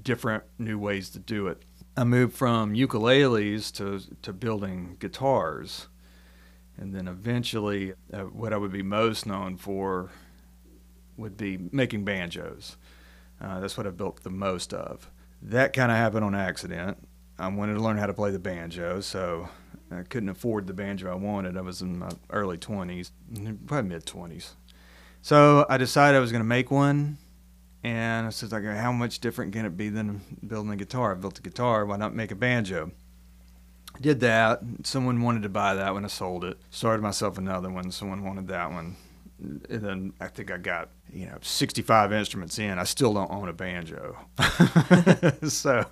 different 0.02 0.44
new 0.58 0.78
ways 0.78 1.10
to 1.10 1.18
do 1.18 1.46
it. 1.48 1.62
I 1.96 2.04
moved 2.04 2.34
from 2.34 2.74
ukuleles 2.74 3.72
to 3.76 4.00
to 4.22 4.32
building 4.32 4.96
guitars 4.98 5.88
and 6.78 6.94
then 6.94 7.08
eventually, 7.08 7.94
uh, 8.12 8.20
what 8.20 8.52
I 8.52 8.56
would 8.56 8.72
be 8.72 8.82
most 8.82 9.26
known 9.26 9.56
for 9.56 10.10
would 11.16 11.36
be 11.36 11.58
making 11.70 12.04
banjos. 12.04 12.76
Uh, 13.40 13.60
that's 13.60 13.76
what 13.76 13.86
I 13.86 13.90
built 13.90 14.22
the 14.22 14.30
most 14.30 14.72
of. 14.72 15.10
That 15.42 15.72
kind 15.72 15.90
of 15.90 15.98
happened 15.98 16.24
on 16.24 16.34
accident. 16.34 16.98
I 17.38 17.48
wanted 17.48 17.74
to 17.74 17.80
learn 17.80 17.98
how 17.98 18.06
to 18.06 18.14
play 18.14 18.30
the 18.30 18.38
banjo, 18.38 19.00
so 19.00 19.48
I 19.90 20.02
couldn't 20.02 20.28
afford 20.28 20.66
the 20.66 20.72
banjo 20.72 21.10
I 21.10 21.14
wanted. 21.14 21.56
I 21.56 21.60
was 21.60 21.82
in 21.82 21.98
my 21.98 22.10
early 22.30 22.56
20s, 22.56 23.10
probably 23.66 23.88
mid 23.88 24.06
20s. 24.06 24.50
So 25.22 25.66
I 25.68 25.76
decided 25.76 26.16
I 26.16 26.20
was 26.20 26.32
going 26.32 26.42
to 26.42 26.48
make 26.48 26.70
one, 26.70 27.18
and 27.82 28.26
I 28.26 28.30
said, 28.30 28.52
like, 28.52 28.64
how 28.64 28.92
much 28.92 29.18
different 29.18 29.52
can 29.52 29.64
it 29.64 29.76
be 29.76 29.88
than 29.88 30.20
building 30.46 30.72
a 30.72 30.76
guitar? 30.76 31.12
I 31.12 31.14
built 31.14 31.38
a 31.38 31.42
guitar, 31.42 31.84
why 31.84 31.96
not 31.96 32.14
make 32.14 32.30
a 32.30 32.36
banjo? 32.36 32.92
Did 34.00 34.20
that. 34.20 34.60
Someone 34.84 35.22
wanted 35.22 35.42
to 35.42 35.48
buy 35.48 35.74
that 35.74 35.94
when 35.94 36.04
I 36.04 36.08
sold 36.08 36.44
it. 36.44 36.58
Started 36.70 37.02
myself 37.02 37.38
another 37.38 37.70
one. 37.70 37.90
Someone 37.90 38.24
wanted 38.24 38.48
that 38.48 38.70
one. 38.70 38.96
And 39.38 39.82
then 39.82 40.12
I 40.20 40.28
think 40.28 40.52
I 40.52 40.56
got 40.56 40.90
you 41.12 41.26
know 41.26 41.38
65 41.42 42.12
instruments 42.12 42.58
in. 42.58 42.78
I 42.78 42.84
still 42.84 43.12
don't 43.12 43.30
own 43.30 43.48
a 43.48 43.52
banjo, 43.52 44.16
so 45.48 45.84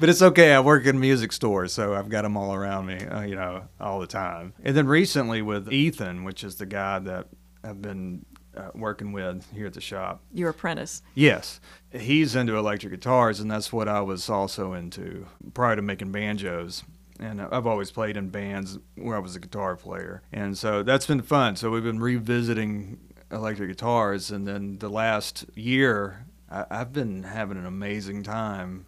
but 0.00 0.08
it's 0.08 0.22
okay. 0.22 0.54
I 0.54 0.60
work 0.60 0.86
in 0.86 0.96
a 0.96 0.98
music 0.98 1.32
store, 1.32 1.68
so 1.68 1.94
I've 1.94 2.08
got 2.08 2.22
them 2.22 2.36
all 2.36 2.54
around 2.54 2.86
me, 2.86 3.04
uh, 3.04 3.20
you 3.22 3.36
know, 3.36 3.68
all 3.78 4.00
the 4.00 4.06
time. 4.06 4.54
And 4.64 4.74
then 4.74 4.86
recently 4.86 5.42
with 5.42 5.70
Ethan, 5.70 6.24
which 6.24 6.44
is 6.44 6.56
the 6.56 6.64
guy 6.64 6.98
that 7.00 7.28
I've 7.62 7.82
been 7.82 8.24
uh, 8.56 8.70
working 8.74 9.12
with 9.12 9.46
here 9.52 9.66
at 9.66 9.74
the 9.74 9.80
shop. 9.80 10.22
Your 10.32 10.50
apprentice. 10.50 11.02
Yes. 11.14 11.60
He's 11.92 12.34
into 12.36 12.56
electric 12.56 12.92
guitars, 12.92 13.40
and 13.40 13.50
that's 13.50 13.72
what 13.72 13.88
I 13.88 14.00
was 14.00 14.28
also 14.28 14.72
into 14.72 15.26
prior 15.54 15.76
to 15.76 15.82
making 15.82 16.12
banjos 16.12 16.84
and 17.20 17.40
I've 17.40 17.66
always 17.66 17.90
played 17.90 18.16
in 18.16 18.28
bands 18.28 18.78
where 18.96 19.16
I 19.16 19.20
was 19.20 19.36
a 19.36 19.40
guitar 19.40 19.76
player, 19.76 20.22
and 20.32 20.56
so 20.56 20.82
that's 20.82 21.06
been 21.06 21.22
fun. 21.22 21.56
So 21.56 21.70
we've 21.70 21.84
been 21.84 22.00
revisiting 22.00 22.98
electric 23.30 23.70
guitars, 23.70 24.30
and 24.30 24.46
then 24.46 24.78
the 24.78 24.88
last 24.88 25.44
year 25.54 26.26
I, 26.50 26.66
have 26.70 26.92
been 26.92 27.24
having 27.24 27.58
an 27.58 27.66
amazing 27.66 28.22
time 28.22 28.86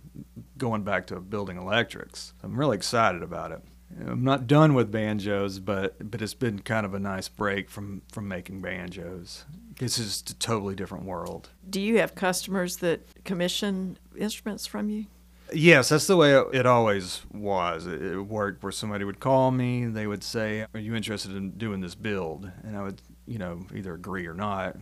going 0.56 0.82
back 0.82 1.06
to 1.08 1.20
building 1.20 1.56
electrics. 1.56 2.32
I'm 2.42 2.58
really 2.58 2.76
excited 2.76 3.22
about 3.22 3.52
it. 3.52 3.62
I'm 4.00 4.24
not 4.24 4.46
done 4.46 4.74
with 4.74 4.90
banjos, 4.90 5.58
but 5.58 6.10
but 6.10 6.20
it's 6.20 6.34
been 6.34 6.60
kind 6.60 6.84
of 6.84 6.94
a 6.94 6.98
nice 6.98 7.28
break 7.28 7.70
from 7.70 8.02
from 8.12 8.28
making 8.28 8.60
banjos. 8.60 9.44
This 9.78 9.98
is 9.98 10.22
a 10.28 10.34
totally 10.34 10.74
different 10.74 11.04
world. 11.04 11.50
Do 11.68 11.80
you 11.80 11.98
have 11.98 12.14
customers 12.14 12.78
that 12.78 13.24
commission 13.24 13.98
instruments 14.16 14.66
from 14.66 14.90
you? 14.90 15.06
Yes, 15.52 15.88
that's 15.90 16.06
the 16.06 16.16
way 16.16 16.34
it 16.34 16.66
always 16.66 17.22
was. 17.32 17.86
It 17.86 18.16
worked 18.26 18.62
where 18.62 18.72
somebody 18.72 19.04
would 19.04 19.20
call 19.20 19.50
me, 19.50 19.86
they 19.86 20.06
would 20.06 20.24
say, 20.24 20.66
"Are 20.74 20.80
you 20.80 20.94
interested 20.94 21.36
in 21.36 21.52
doing 21.52 21.80
this 21.80 21.94
build?" 21.94 22.50
And 22.64 22.76
I 22.76 22.82
would, 22.82 23.00
you 23.26 23.38
know, 23.38 23.66
either 23.74 23.94
agree 23.94 24.26
or 24.26 24.34
not. 24.34 24.76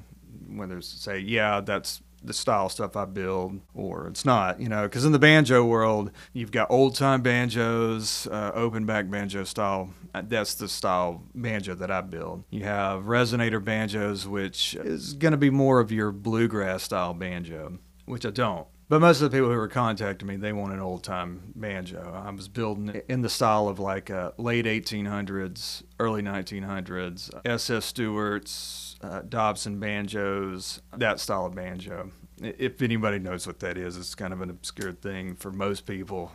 Whether 0.48 0.78
it's 0.78 0.88
say, 0.88 1.18
"Yeah, 1.18 1.60
that's 1.60 2.00
the 2.22 2.32
style 2.32 2.70
stuff 2.70 2.96
I 2.96 3.04
build," 3.04 3.60
or 3.74 4.06
it's 4.08 4.24
not, 4.24 4.58
you 4.60 4.68
know, 4.68 4.84
because 4.84 5.04
in 5.04 5.12
the 5.12 5.18
banjo 5.18 5.64
world, 5.64 6.10
you've 6.32 6.52
got 6.52 6.70
old 6.70 6.94
time 6.94 7.20
banjos, 7.20 8.26
uh, 8.28 8.50
open 8.54 8.86
back 8.86 9.10
banjo 9.10 9.44
style. 9.44 9.90
That's 10.14 10.54
the 10.54 10.68
style 10.68 11.22
banjo 11.34 11.74
that 11.74 11.90
I 11.90 12.00
build. 12.00 12.44
You 12.50 12.64
have 12.64 13.02
resonator 13.04 13.62
banjos, 13.62 14.26
which 14.26 14.74
is 14.76 15.12
going 15.12 15.32
to 15.32 15.38
be 15.38 15.50
more 15.50 15.80
of 15.80 15.92
your 15.92 16.12
bluegrass 16.12 16.84
style 16.84 17.12
banjo, 17.12 17.78
which 18.06 18.24
I 18.24 18.30
don't. 18.30 18.66
But 18.88 19.00
most 19.00 19.22
of 19.22 19.30
the 19.30 19.36
people 19.36 19.50
who 19.50 19.56
were 19.56 19.68
contacting 19.68 20.28
me, 20.28 20.36
they 20.36 20.52
want 20.52 20.72
an 20.74 20.80
old 20.80 21.04
time 21.04 21.52
banjo. 21.56 22.22
I 22.24 22.30
was 22.30 22.48
building 22.48 23.00
in 23.08 23.22
the 23.22 23.30
style 23.30 23.68
of 23.68 23.78
like 23.78 24.10
uh, 24.10 24.32
late 24.36 24.66
1800s, 24.66 25.82
early 25.98 26.22
1900s, 26.22 27.30
S.S. 27.46 27.84
Stewart's, 27.84 28.96
uh, 29.00 29.22
Dobson 29.26 29.80
banjos, 29.80 30.82
that 30.96 31.18
style 31.18 31.46
of 31.46 31.54
banjo. 31.54 32.10
If 32.42 32.82
anybody 32.82 33.20
knows 33.20 33.46
what 33.46 33.60
that 33.60 33.78
is, 33.78 33.96
it's 33.96 34.14
kind 34.14 34.32
of 34.32 34.40
an 34.42 34.50
obscure 34.50 34.92
thing 34.92 35.36
for 35.36 35.50
most 35.52 35.86
people. 35.86 36.32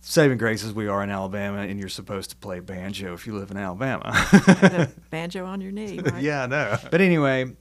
saving 0.00 0.38
graces, 0.38 0.72
we 0.72 0.86
are 0.86 1.02
in 1.02 1.10
Alabama, 1.10 1.58
and 1.58 1.78
you're 1.78 1.88
supposed 1.88 2.30
to 2.30 2.36
play 2.36 2.60
banjo 2.60 3.12
if 3.12 3.26
you 3.26 3.36
live 3.36 3.50
in 3.50 3.56
Alabama. 3.56 4.88
banjo 5.10 5.44
on 5.44 5.60
your 5.60 5.72
knee, 5.72 5.98
right? 6.04 6.22
yeah, 6.22 6.44
I 6.44 6.46
know. 6.46 6.78
But 6.90 7.00
anyway, 7.00 7.52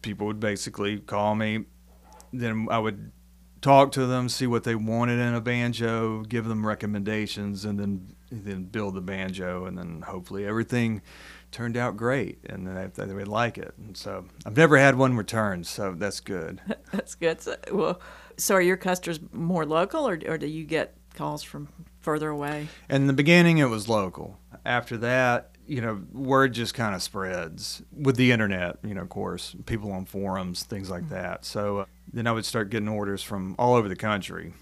people 0.00 0.28
would 0.28 0.40
basically 0.40 1.00
call 1.00 1.34
me. 1.34 1.64
Then 2.32 2.68
I 2.70 2.78
would 2.78 3.10
talk 3.60 3.92
to 3.92 4.06
them, 4.06 4.28
see 4.28 4.46
what 4.46 4.64
they 4.64 4.74
wanted 4.74 5.18
in 5.18 5.34
a 5.34 5.40
banjo, 5.40 6.22
give 6.22 6.46
them 6.46 6.66
recommendations, 6.66 7.64
and 7.64 7.78
then 7.78 8.12
then 8.30 8.64
build 8.64 8.94
the 8.94 9.00
banjo, 9.00 9.66
and 9.66 9.78
then 9.78 10.02
hopefully 10.02 10.44
everything 10.44 11.00
turned 11.52 11.76
out 11.76 11.96
great, 11.96 12.38
and 12.46 12.66
they, 12.66 13.04
they 13.04 13.14
would 13.14 13.28
like 13.28 13.56
it. 13.56 13.72
And 13.78 13.96
so 13.96 14.26
I've 14.44 14.56
never 14.56 14.76
had 14.76 14.96
one 14.96 15.16
returned, 15.16 15.66
so 15.66 15.94
that's 15.96 16.20
good. 16.20 16.60
that's 16.92 17.14
good. 17.14 17.40
So, 17.40 17.56
well, 17.70 18.00
so 18.36 18.56
are 18.56 18.60
your 18.60 18.76
customers 18.76 19.20
more 19.32 19.64
local, 19.64 20.08
or 20.08 20.18
or 20.26 20.38
do 20.38 20.46
you 20.46 20.64
get 20.64 20.94
calls 21.14 21.42
from 21.42 21.68
further 22.00 22.30
away? 22.30 22.68
In 22.90 23.06
the 23.06 23.12
beginning, 23.12 23.58
it 23.58 23.66
was 23.66 23.88
local. 23.88 24.38
After 24.64 24.96
that, 24.98 25.55
you 25.66 25.80
know, 25.80 26.02
word 26.12 26.52
just 26.52 26.74
kind 26.74 26.94
of 26.94 27.02
spreads 27.02 27.82
with 27.92 28.16
the 28.16 28.32
internet, 28.32 28.78
you 28.84 28.94
know, 28.94 29.02
of 29.02 29.08
course, 29.08 29.54
people 29.66 29.92
on 29.92 30.04
forums, 30.04 30.62
things 30.62 30.90
like 30.90 31.02
mm-hmm. 31.04 31.14
that. 31.14 31.44
So 31.44 31.78
uh, 31.78 31.84
then 32.12 32.26
I 32.26 32.32
would 32.32 32.44
start 32.44 32.70
getting 32.70 32.88
orders 32.88 33.22
from 33.22 33.54
all 33.58 33.74
over 33.74 33.88
the 33.88 33.96
country. 33.96 34.54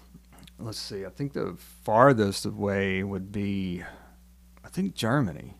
Let's 0.57 0.79
see, 0.79 1.05
I 1.05 1.09
think 1.09 1.33
the 1.33 1.55
farthest 1.83 2.45
away 2.45 3.03
would 3.03 3.31
be, 3.31 3.83
I 4.63 4.69
think 4.69 4.95
Germany. 4.95 5.53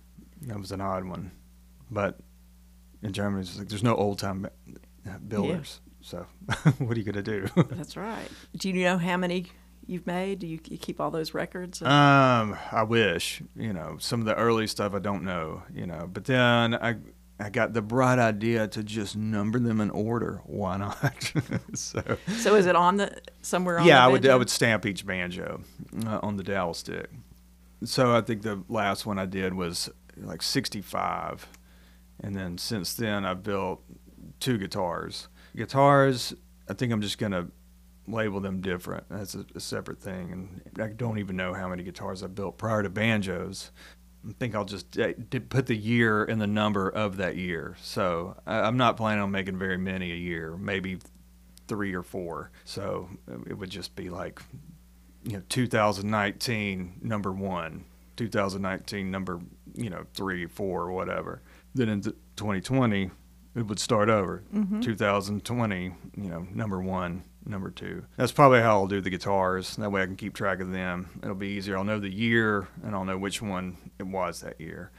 That 0.43 0.59
was 0.59 0.71
an 0.71 0.81
odd 0.81 1.05
one. 1.05 1.31
But 1.89 2.19
in 3.01 3.13
Germany, 3.13 3.41
it's 3.41 3.57
like 3.57 3.67
there's 3.67 3.83
no 3.83 3.95
old 3.95 4.19
time 4.19 4.47
builders. 5.27 5.81
Yeah. 5.83 5.91
So 6.01 6.27
what 6.77 6.95
are 6.95 6.99
you 6.99 7.03
going 7.03 7.23
to 7.23 7.23
do? 7.23 7.47
That's 7.71 7.97
right. 7.97 8.27
Do 8.57 8.69
you 8.69 8.83
know 8.83 8.97
how 8.97 9.17
many 9.17 9.47
you've 9.87 10.07
made? 10.07 10.39
Do 10.39 10.47
you, 10.47 10.59
you 10.69 10.77
keep 10.77 10.99
all 10.99 11.11
those 11.11 11.33
records? 11.33 11.81
Um, 11.81 12.57
I 12.71 12.83
wish. 12.83 13.41
You 13.55 13.73
know, 13.73 13.97
some 13.99 14.19
of 14.19 14.25
the 14.25 14.35
early 14.35 14.67
stuff 14.67 14.93
I 14.93 14.99
don't 14.99 15.23
know. 15.23 15.63
You 15.73 15.85
know, 15.87 16.09
but 16.11 16.25
then 16.25 16.75
I 16.75 16.97
I 17.39 17.49
got 17.49 17.73
the 17.73 17.81
bright 17.81 18.17
idea 18.17 18.67
to 18.69 18.83
just 18.83 19.15
number 19.15 19.59
them 19.59 19.81
in 19.81 19.89
order. 19.89 20.41
Why 20.45 20.77
not? 20.77 21.33
so 21.73 22.01
so 22.37 22.55
is 22.55 22.65
it 22.65 22.75
on 22.75 22.97
the 22.97 23.21
somewhere 23.41 23.79
on? 23.79 23.85
yeah, 23.85 23.97
the 23.97 24.01
I 24.01 24.07
would 24.07 24.25
I 24.27 24.35
would 24.35 24.49
stamp 24.49 24.85
each 24.85 25.05
banjo 25.05 25.61
uh, 26.05 26.19
on 26.23 26.37
the 26.37 26.43
dowel 26.43 26.73
stick. 26.73 27.09
So 27.83 28.15
I 28.15 28.21
think 28.21 28.41
the 28.41 28.63
last 28.69 29.05
one 29.05 29.19
I 29.19 29.25
did 29.25 29.53
was 29.53 29.89
like 30.17 30.41
65, 30.41 31.47
and 32.21 32.33
then 32.33 32.57
since 32.57 32.93
then 32.93 33.25
I've 33.25 33.43
built 33.43 33.83
two 34.39 34.57
guitars. 34.57 35.27
Guitars, 35.55 36.33
I 36.69 36.73
think 36.73 36.93
I'm 36.93 37.01
just 37.01 37.17
gonna 37.17 37.47
label 38.07 38.39
them 38.39 38.61
different. 38.61 39.05
That's 39.09 39.35
a, 39.35 39.45
a 39.55 39.59
separate 39.59 39.99
thing, 39.99 40.31
and 40.31 40.81
I 40.81 40.93
don't 40.93 41.19
even 41.19 41.35
know 41.35 41.53
how 41.53 41.67
many 41.67 41.83
guitars 41.83 42.23
I 42.23 42.27
built 42.27 42.57
prior 42.57 42.83
to 42.83 42.89
banjos. 42.89 43.71
I 44.27 44.31
think 44.39 44.55
I'll 44.55 44.65
just 44.65 44.97
eh, 44.97 45.13
d- 45.29 45.39
put 45.39 45.67
the 45.67 45.75
year 45.75 46.23
and 46.23 46.41
the 46.41 46.47
number 46.47 46.89
of 46.89 47.17
that 47.17 47.35
year. 47.35 47.75
So 47.81 48.35
I, 48.45 48.61
I'm 48.61 48.77
not 48.77 48.97
planning 48.97 49.21
on 49.21 49.31
making 49.31 49.57
very 49.57 49.77
many 49.77 50.11
a 50.11 50.15
year, 50.15 50.57
maybe 50.57 50.97
three 51.67 51.93
or 51.93 52.03
four. 52.03 52.51
So 52.63 53.09
it 53.47 53.53
would 53.57 53.69
just 53.69 53.95
be 53.95 54.09
like, 54.09 54.41
you 55.23 55.33
know, 55.33 55.43
2019 55.49 56.99
number 57.01 57.31
one, 57.31 57.85
2019 58.17 59.11
number, 59.11 59.39
you 59.73 59.89
know, 59.89 60.05
three, 60.13 60.45
four, 60.47 60.83
or 60.83 60.91
whatever. 60.91 61.41
Then 61.73 61.89
in 61.89 62.01
2020, 62.01 63.11
it 63.55 63.67
would 63.67 63.79
start 63.79 64.09
over. 64.09 64.43
Mm-hmm. 64.53 64.81
2020, 64.81 65.83
you 65.83 65.93
know, 66.29 66.47
number 66.53 66.81
one, 66.81 67.23
number 67.45 67.69
two. 67.69 68.05
That's 68.17 68.31
probably 68.31 68.61
how 68.61 68.79
I'll 68.79 68.87
do 68.87 69.01
the 69.01 69.09
guitars. 69.09 69.75
That 69.75 69.91
way 69.91 70.01
I 70.01 70.05
can 70.05 70.15
keep 70.15 70.33
track 70.33 70.59
of 70.59 70.71
them. 70.71 71.19
It'll 71.23 71.35
be 71.35 71.49
easier. 71.49 71.77
I'll 71.77 71.83
know 71.83 71.99
the 71.99 72.13
year 72.13 72.67
and 72.83 72.95
I'll 72.95 73.05
know 73.05 73.17
which 73.17 73.41
one 73.41 73.77
it 73.99 74.07
was 74.07 74.41
that 74.41 74.59
year. 74.59 74.91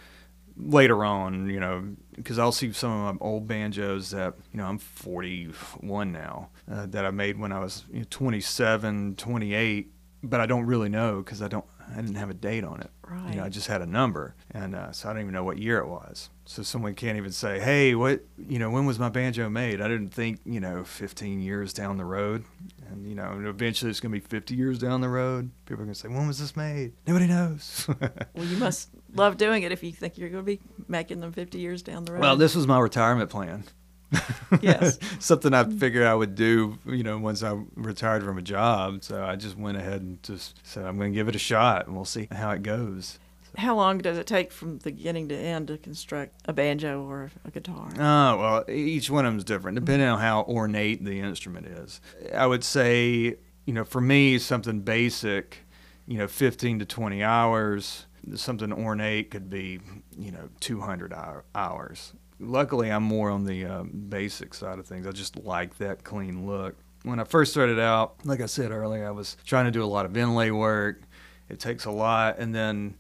Later 0.56 1.04
on, 1.04 1.50
you 1.50 1.60
know, 1.60 1.96
because 2.14 2.38
I'll 2.38 2.52
see 2.52 2.72
some 2.72 2.90
of 2.90 3.14
my 3.14 3.26
old 3.26 3.46
banjos 3.46 4.10
that, 4.10 4.34
you 4.52 4.58
know, 4.58 4.64
I'm 4.66 4.78
41 4.78 6.12
now, 6.12 6.48
uh, 6.70 6.86
that 6.86 7.04
I 7.04 7.10
made 7.10 7.38
when 7.38 7.52
I 7.52 7.60
was 7.60 7.84
you 7.92 8.00
know, 8.00 8.06
27, 8.08 9.16
28, 9.16 9.92
but 10.22 10.40
I 10.40 10.46
don't 10.46 10.64
really 10.64 10.88
know 10.88 11.18
because 11.18 11.42
I 11.42 11.48
don't, 11.48 11.66
I 11.93 11.97
didn't 11.97 12.16
have 12.16 12.31
a 12.31 12.35
date 12.35 12.64
on 12.64 12.81
it. 12.81 12.90
Right. 13.09 13.31
You 13.31 13.37
know, 13.40 13.45
I 13.45 13.49
just 13.49 13.69
had 13.69 13.83
a 13.83 13.87
number, 13.87 14.35
and 14.50 14.75
uh, 14.75 14.90
so 14.93 15.09
I 15.09 15.12
don't 15.12 15.23
even 15.23 15.33
know 15.35 15.45
what 15.45 15.59
year 15.59 15.78
it 15.78 15.87
was. 15.87 16.31
So 16.45 16.62
someone 16.62 16.95
can't 16.95 17.16
even 17.16 17.31
say, 17.33 17.61
"Hey, 17.61 17.95
what? 17.95 18.23
You 18.38 18.59
know, 18.59 18.71
when 18.71 18.87
was 18.87 18.99
my 18.99 19.09
banjo 19.09 19.49
made?" 19.49 19.81
I 19.81 19.88
didn't 19.88 20.11
think, 20.11 20.40
you 20.45 20.59
know, 20.61 20.83
15 20.85 21.40
years 21.40 21.73
down 21.73 21.97
the 21.99 22.05
road, 22.05 22.45
and 22.90 23.07
you 23.07 23.14
know, 23.14 23.31
and 23.33 23.47
eventually 23.47 23.90
it's 23.90 24.00
going 24.00 24.12
to 24.12 24.21
be 24.21 24.26
50 24.26 24.55
years 24.55 24.78
down 24.78 25.00
the 25.00 25.09
road. 25.09 25.50
People 25.66 25.83
are 25.83 25.87
going 25.87 25.95
to 25.95 26.00
say, 26.00 26.09
"When 26.09 26.26
was 26.26 26.38
this 26.38 26.57
made?" 26.57 26.93
Nobody 27.07 27.26
knows. 27.26 27.88
Well, 28.35 28.45
you 28.45 28.57
must 28.59 28.90
love 29.14 29.37
doing 29.38 29.62
it 29.62 29.73
if 29.73 29.83
you 29.83 29.93
think 29.93 30.19
you're 30.19 30.28
going 30.28 30.43
to 30.45 30.47
be 30.47 30.61
making 30.88 31.21
them 31.21 31.33
50 31.33 31.59
years 31.59 31.83
down 31.83 32.05
the 32.05 32.12
road. 32.12 32.21
well, 32.21 32.37
this 32.37 32.55
was 32.55 32.66
my 32.66 32.78
retirement 32.78 33.31
plan. 33.31 33.64
Yes. 34.60 34.98
something 35.18 35.52
I 35.52 35.64
figured 35.64 36.06
I 36.06 36.14
would 36.14 36.34
do, 36.34 36.78
you 36.86 37.02
know, 37.02 37.18
once 37.18 37.42
I 37.42 37.58
retired 37.75 38.22
from 38.22 38.38
a 38.38 38.42
job. 38.42 39.02
So 39.02 39.22
I 39.25 39.36
just 39.36 39.58
went 39.58 39.76
ahead 39.76 40.00
and 40.00 40.22
just 40.22 40.60
said, 40.62 40.84
"I'm 40.84 40.96
going 40.96 41.12
to 41.12 41.14
give 41.14 41.28
it 41.28 41.34
a 41.34 41.40
shot, 41.40 41.86
and 41.86 41.96
we'll 41.96 42.04
see 42.04 42.28
how 42.30 42.50
it 42.52 42.62
goes." 42.62 43.18
How 43.56 43.75
long 43.75 43.98
does 43.98 44.18
it 44.18 44.26
take 44.26 44.52
from 44.52 44.78
the 44.78 44.84
beginning 44.84 45.28
to 45.30 45.34
end 45.34 45.68
to 45.68 45.78
construct 45.78 46.42
a 46.44 46.52
banjo 46.52 47.02
or 47.02 47.30
a 47.44 47.50
guitar? 47.50 47.88
Oh, 47.98 48.36
well, 48.38 48.64
each 48.68 49.10
one 49.10 49.25
of 49.25 49.32
them 49.32 49.38
is 49.38 49.44
different 49.44 49.76
depending 49.80 50.06
on 50.06 50.20
how 50.20 50.42
ornate 50.42 51.02
the 51.04 51.20
instrument 51.20 51.66
is. 51.66 52.00
I 52.34 52.46
would 52.46 52.62
say, 52.64 53.36
you 53.64 53.72
know, 53.72 53.84
for 53.84 54.00
me, 54.00 54.38
something 54.38 54.80
basic, 54.80 55.64
you 56.06 56.18
know, 56.18 56.28
15 56.28 56.80
to 56.80 56.84
20 56.84 57.22
hours. 57.22 58.06
Something 58.34 58.72
ornate 58.72 59.30
could 59.30 59.48
be, 59.48 59.80
you 60.18 60.32
know, 60.32 60.50
200 60.60 61.12
hour, 61.14 61.44
hours. 61.54 62.12
Luckily, 62.38 62.90
I'm 62.90 63.02
more 63.02 63.31
on 63.31 63.45
the 63.45 63.64
uh, 63.64 63.83
basic 63.85 64.52
side 64.55 64.78
of 64.78 64.87
things. 64.87 65.07
I 65.07 65.12
just 65.12 65.37
like 65.37 65.78
that 65.78 66.05
clean 66.05 66.47
look. 66.47 66.76
When 67.02 67.19
I 67.19 67.25
first 67.25 67.52
started 67.52 67.78
out, 67.78 68.16
like 68.25 68.40
I 68.40 68.47
said 68.47 68.71
earlier, 68.73 69.07
I 69.07 69.11
was 69.11 69.37
trying 69.47 69.66
to 69.66 69.71
do 69.71 69.83
a 69.83 69.87
lot 69.87 70.07
of 70.07 70.16
inlay 70.16 70.50
work. 70.50 71.02
It 71.49 71.61
takes 71.61 71.85
a 71.85 71.90
lot. 71.90 72.38
And 72.38 72.55
then 72.55 72.97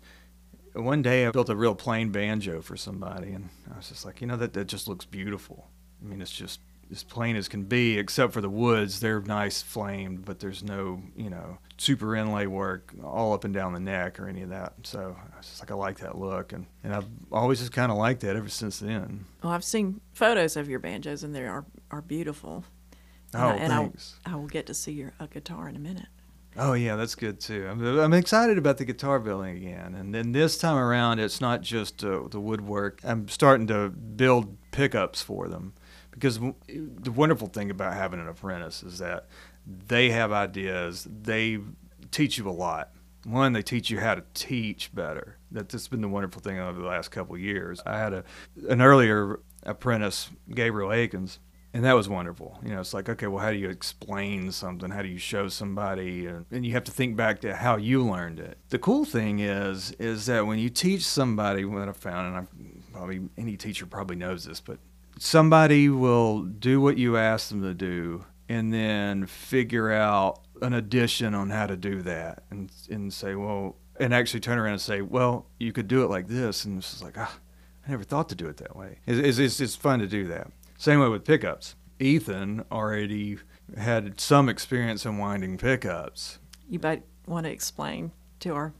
one 0.72 1.02
day 1.02 1.26
I 1.26 1.30
built 1.30 1.48
a 1.48 1.56
real 1.56 1.74
plain 1.74 2.10
banjo 2.10 2.62
for 2.62 2.76
somebody, 2.76 3.32
and 3.32 3.48
I 3.72 3.76
was 3.76 3.88
just 3.88 4.04
like, 4.04 4.20
you 4.20 4.26
know, 4.26 4.36
that 4.36 4.52
that 4.54 4.66
just 4.66 4.88
looks 4.88 5.04
beautiful. 5.04 5.68
I 6.02 6.08
mean, 6.08 6.22
it's 6.22 6.30
just 6.30 6.60
as 6.90 7.02
plain 7.02 7.36
as 7.36 7.48
can 7.48 7.64
be, 7.64 7.98
except 7.98 8.32
for 8.32 8.40
the 8.40 8.48
woods. 8.50 9.00
They're 9.00 9.20
nice 9.20 9.62
flamed, 9.62 10.24
but 10.24 10.38
there's 10.40 10.62
no, 10.62 11.02
you 11.16 11.30
know, 11.30 11.58
super 11.78 12.14
inlay 12.16 12.46
work 12.46 12.92
all 13.02 13.32
up 13.32 13.44
and 13.44 13.52
down 13.52 13.72
the 13.74 13.80
neck 13.80 14.18
or 14.20 14.28
any 14.28 14.42
of 14.42 14.48
that. 14.50 14.72
So 14.84 15.16
it's 15.38 15.48
just 15.48 15.60
like, 15.60 15.70
I 15.70 15.74
like 15.74 15.98
that 15.98 16.16
look, 16.18 16.52
and 16.52 16.66
and 16.84 16.94
I've 16.94 17.06
always 17.32 17.58
just 17.60 17.72
kind 17.72 17.90
of 17.92 17.98
liked 17.98 18.20
that 18.22 18.36
ever 18.36 18.48
since 18.48 18.78
then. 18.78 19.24
Well, 19.42 19.52
I've 19.52 19.64
seen 19.64 20.00
photos 20.14 20.56
of 20.56 20.68
your 20.68 20.78
banjos, 20.78 21.22
and 21.22 21.34
they 21.34 21.46
are, 21.46 21.64
are 21.90 22.02
beautiful. 22.02 22.64
And 23.34 23.42
Oh, 23.42 23.48
I- 23.48 23.54
and 23.56 23.72
thanks. 23.72 24.14
I, 24.24 24.32
I 24.32 24.34
will 24.36 24.46
get 24.46 24.66
to 24.66 24.74
see 24.74 24.92
your 24.92 25.12
a 25.20 25.26
guitar 25.26 25.68
in 25.68 25.76
a 25.76 25.80
minute. 25.80 26.06
Oh 26.58 26.72
yeah, 26.72 26.96
that's 26.96 27.14
good 27.14 27.38
too. 27.38 27.66
I'm, 27.70 27.84
I'm 27.98 28.14
excited 28.14 28.56
about 28.56 28.78
the 28.78 28.86
guitar 28.86 29.18
building 29.20 29.58
again, 29.58 29.94
and 29.94 30.14
then 30.14 30.32
this 30.32 30.56
time 30.56 30.78
around, 30.78 31.18
it's 31.18 31.38
not 31.38 31.60
just 31.60 32.02
uh, 32.02 32.22
the 32.30 32.40
woodwork. 32.40 33.00
I'm 33.04 33.28
starting 33.28 33.66
to 33.66 33.90
build 33.90 34.56
pickups 34.70 35.20
for 35.20 35.48
them, 35.48 35.74
because 36.16 36.38
the 36.68 37.12
wonderful 37.12 37.46
thing 37.48 37.70
about 37.70 37.94
having 37.94 38.18
an 38.20 38.28
apprentice 38.28 38.82
is 38.82 38.98
that 38.98 39.26
they 39.66 40.10
have 40.10 40.32
ideas. 40.32 41.06
They 41.22 41.58
teach 42.10 42.38
you 42.38 42.48
a 42.48 42.50
lot. 42.50 42.90
One, 43.24 43.52
they 43.52 43.62
teach 43.62 43.90
you 43.90 43.98
how 44.00 44.14
to 44.14 44.24
teach 44.34 44.94
better. 44.94 45.36
That- 45.50 45.68
That's 45.68 45.88
been 45.88 46.00
the 46.00 46.08
wonderful 46.08 46.40
thing 46.40 46.58
over 46.58 46.80
the 46.80 46.86
last 46.86 47.08
couple 47.10 47.36
years. 47.36 47.82
I 47.84 47.98
had 47.98 48.12
a 48.12 48.24
an 48.68 48.80
earlier 48.80 49.40
apprentice, 49.64 50.30
Gabriel 50.54 50.92
Akins, 50.92 51.40
and 51.74 51.84
that 51.84 51.94
was 51.94 52.08
wonderful. 52.08 52.58
You 52.62 52.70
know, 52.70 52.80
it's 52.80 52.94
like, 52.94 53.08
okay, 53.08 53.26
well, 53.26 53.42
how 53.44 53.50
do 53.50 53.58
you 53.58 53.68
explain 53.68 54.50
something? 54.52 54.90
How 54.90 55.02
do 55.02 55.08
you 55.08 55.18
show 55.18 55.48
somebody? 55.48 56.26
And, 56.26 56.46
and 56.52 56.64
you 56.64 56.72
have 56.72 56.84
to 56.84 56.92
think 56.92 57.16
back 57.16 57.40
to 57.40 57.54
how 57.56 57.76
you 57.76 58.02
learned 58.08 58.38
it. 58.40 58.56
The 58.70 58.78
cool 58.78 59.04
thing 59.04 59.40
is, 59.40 59.90
is 59.98 60.26
that 60.26 60.46
when 60.46 60.58
you 60.60 60.70
teach 60.70 61.04
somebody, 61.04 61.64
what 61.64 61.88
I 61.88 61.92
found, 61.92 62.28
and 62.28 62.36
I 62.36 62.92
probably 62.92 63.28
any 63.36 63.56
teacher 63.56 63.84
probably 63.86 64.16
knows 64.16 64.44
this, 64.44 64.60
but 64.60 64.78
somebody 65.18 65.88
will 65.88 66.42
do 66.42 66.80
what 66.80 66.98
you 66.98 67.16
ask 67.16 67.48
them 67.48 67.62
to 67.62 67.74
do, 67.74 68.24
and 68.48 68.72
then 68.72 69.26
figure 69.26 69.90
out 69.92 70.40
an 70.62 70.72
addition 70.72 71.34
on 71.34 71.50
how 71.50 71.66
to 71.66 71.76
do 71.76 72.02
that, 72.02 72.44
and 72.50 72.70
and 72.90 73.12
say, 73.12 73.34
well, 73.34 73.76
and 73.98 74.14
actually 74.14 74.40
turn 74.40 74.58
around 74.58 74.72
and 74.72 74.80
say, 74.80 75.00
well, 75.00 75.46
you 75.58 75.72
could 75.72 75.88
do 75.88 76.02
it 76.04 76.10
like 76.10 76.28
this, 76.28 76.64
and 76.64 76.78
it's 76.78 77.02
like, 77.02 77.18
ah, 77.18 77.38
I 77.86 77.90
never 77.90 78.04
thought 78.04 78.28
to 78.30 78.34
do 78.34 78.48
it 78.48 78.56
that 78.58 78.76
way. 78.76 78.98
It's, 79.06 79.38
it's, 79.38 79.60
it's, 79.60 79.76
fun 79.76 80.00
to 80.00 80.06
do 80.06 80.26
that. 80.28 80.50
Same 80.76 81.00
way 81.00 81.08
with 81.08 81.24
pickups. 81.24 81.76
Ethan 81.98 82.64
already 82.70 83.38
had 83.76 84.20
some 84.20 84.48
experience 84.48 85.06
in 85.06 85.18
winding 85.18 85.56
pickups. 85.56 86.38
You 86.68 86.78
might 86.82 87.04
want 87.26 87.46
to 87.46 87.52
explain 87.52 88.12
to 88.40 88.50
our 88.50 88.72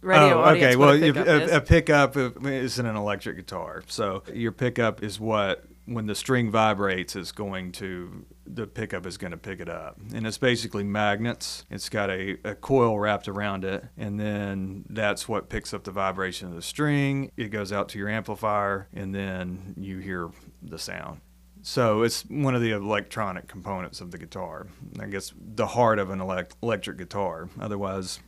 radio 0.00 0.42
oh, 0.42 0.50
okay. 0.50 0.76
Well, 0.76 0.90
a 0.90 1.00
pickup 1.00 1.26
a, 1.26 1.42
is. 1.42 1.52
a 1.52 1.60
pickup 1.60 2.16
is 2.16 2.78
an 2.78 2.86
electric 2.86 3.36
guitar. 3.36 3.82
So 3.88 4.22
your 4.32 4.52
pickup 4.52 5.02
is 5.02 5.18
what, 5.18 5.64
when 5.86 6.06
the 6.06 6.14
string 6.14 6.50
vibrates, 6.50 7.16
is 7.16 7.32
going 7.32 7.72
to 7.72 8.26
the 8.46 8.66
pickup 8.66 9.06
is 9.06 9.18
going 9.18 9.30
to 9.30 9.36
pick 9.36 9.60
it 9.60 9.68
up, 9.68 9.98
and 10.14 10.26
it's 10.26 10.38
basically 10.38 10.84
magnets. 10.84 11.64
It's 11.70 11.88
got 11.88 12.10
a, 12.10 12.38
a 12.44 12.54
coil 12.54 12.98
wrapped 12.98 13.28
around 13.28 13.64
it, 13.64 13.84
and 13.96 14.18
then 14.18 14.84
that's 14.88 15.28
what 15.28 15.48
picks 15.48 15.74
up 15.74 15.84
the 15.84 15.90
vibration 15.90 16.48
of 16.48 16.54
the 16.54 16.62
string. 16.62 17.30
It 17.36 17.48
goes 17.48 17.72
out 17.72 17.90
to 17.90 17.98
your 17.98 18.08
amplifier, 18.08 18.88
and 18.94 19.14
then 19.14 19.74
you 19.76 19.98
hear 19.98 20.30
the 20.62 20.78
sound. 20.78 21.20
So 21.62 22.02
it's 22.02 22.22
one 22.22 22.54
of 22.54 22.62
the 22.62 22.70
electronic 22.70 23.48
components 23.48 24.00
of 24.00 24.10
the 24.10 24.18
guitar. 24.18 24.68
I 24.98 25.06
guess 25.06 25.32
the 25.36 25.66
heart 25.66 25.98
of 25.98 26.10
an 26.10 26.20
elect- 26.20 26.56
electric 26.62 26.98
guitar. 26.98 27.48
Otherwise, 27.60 28.20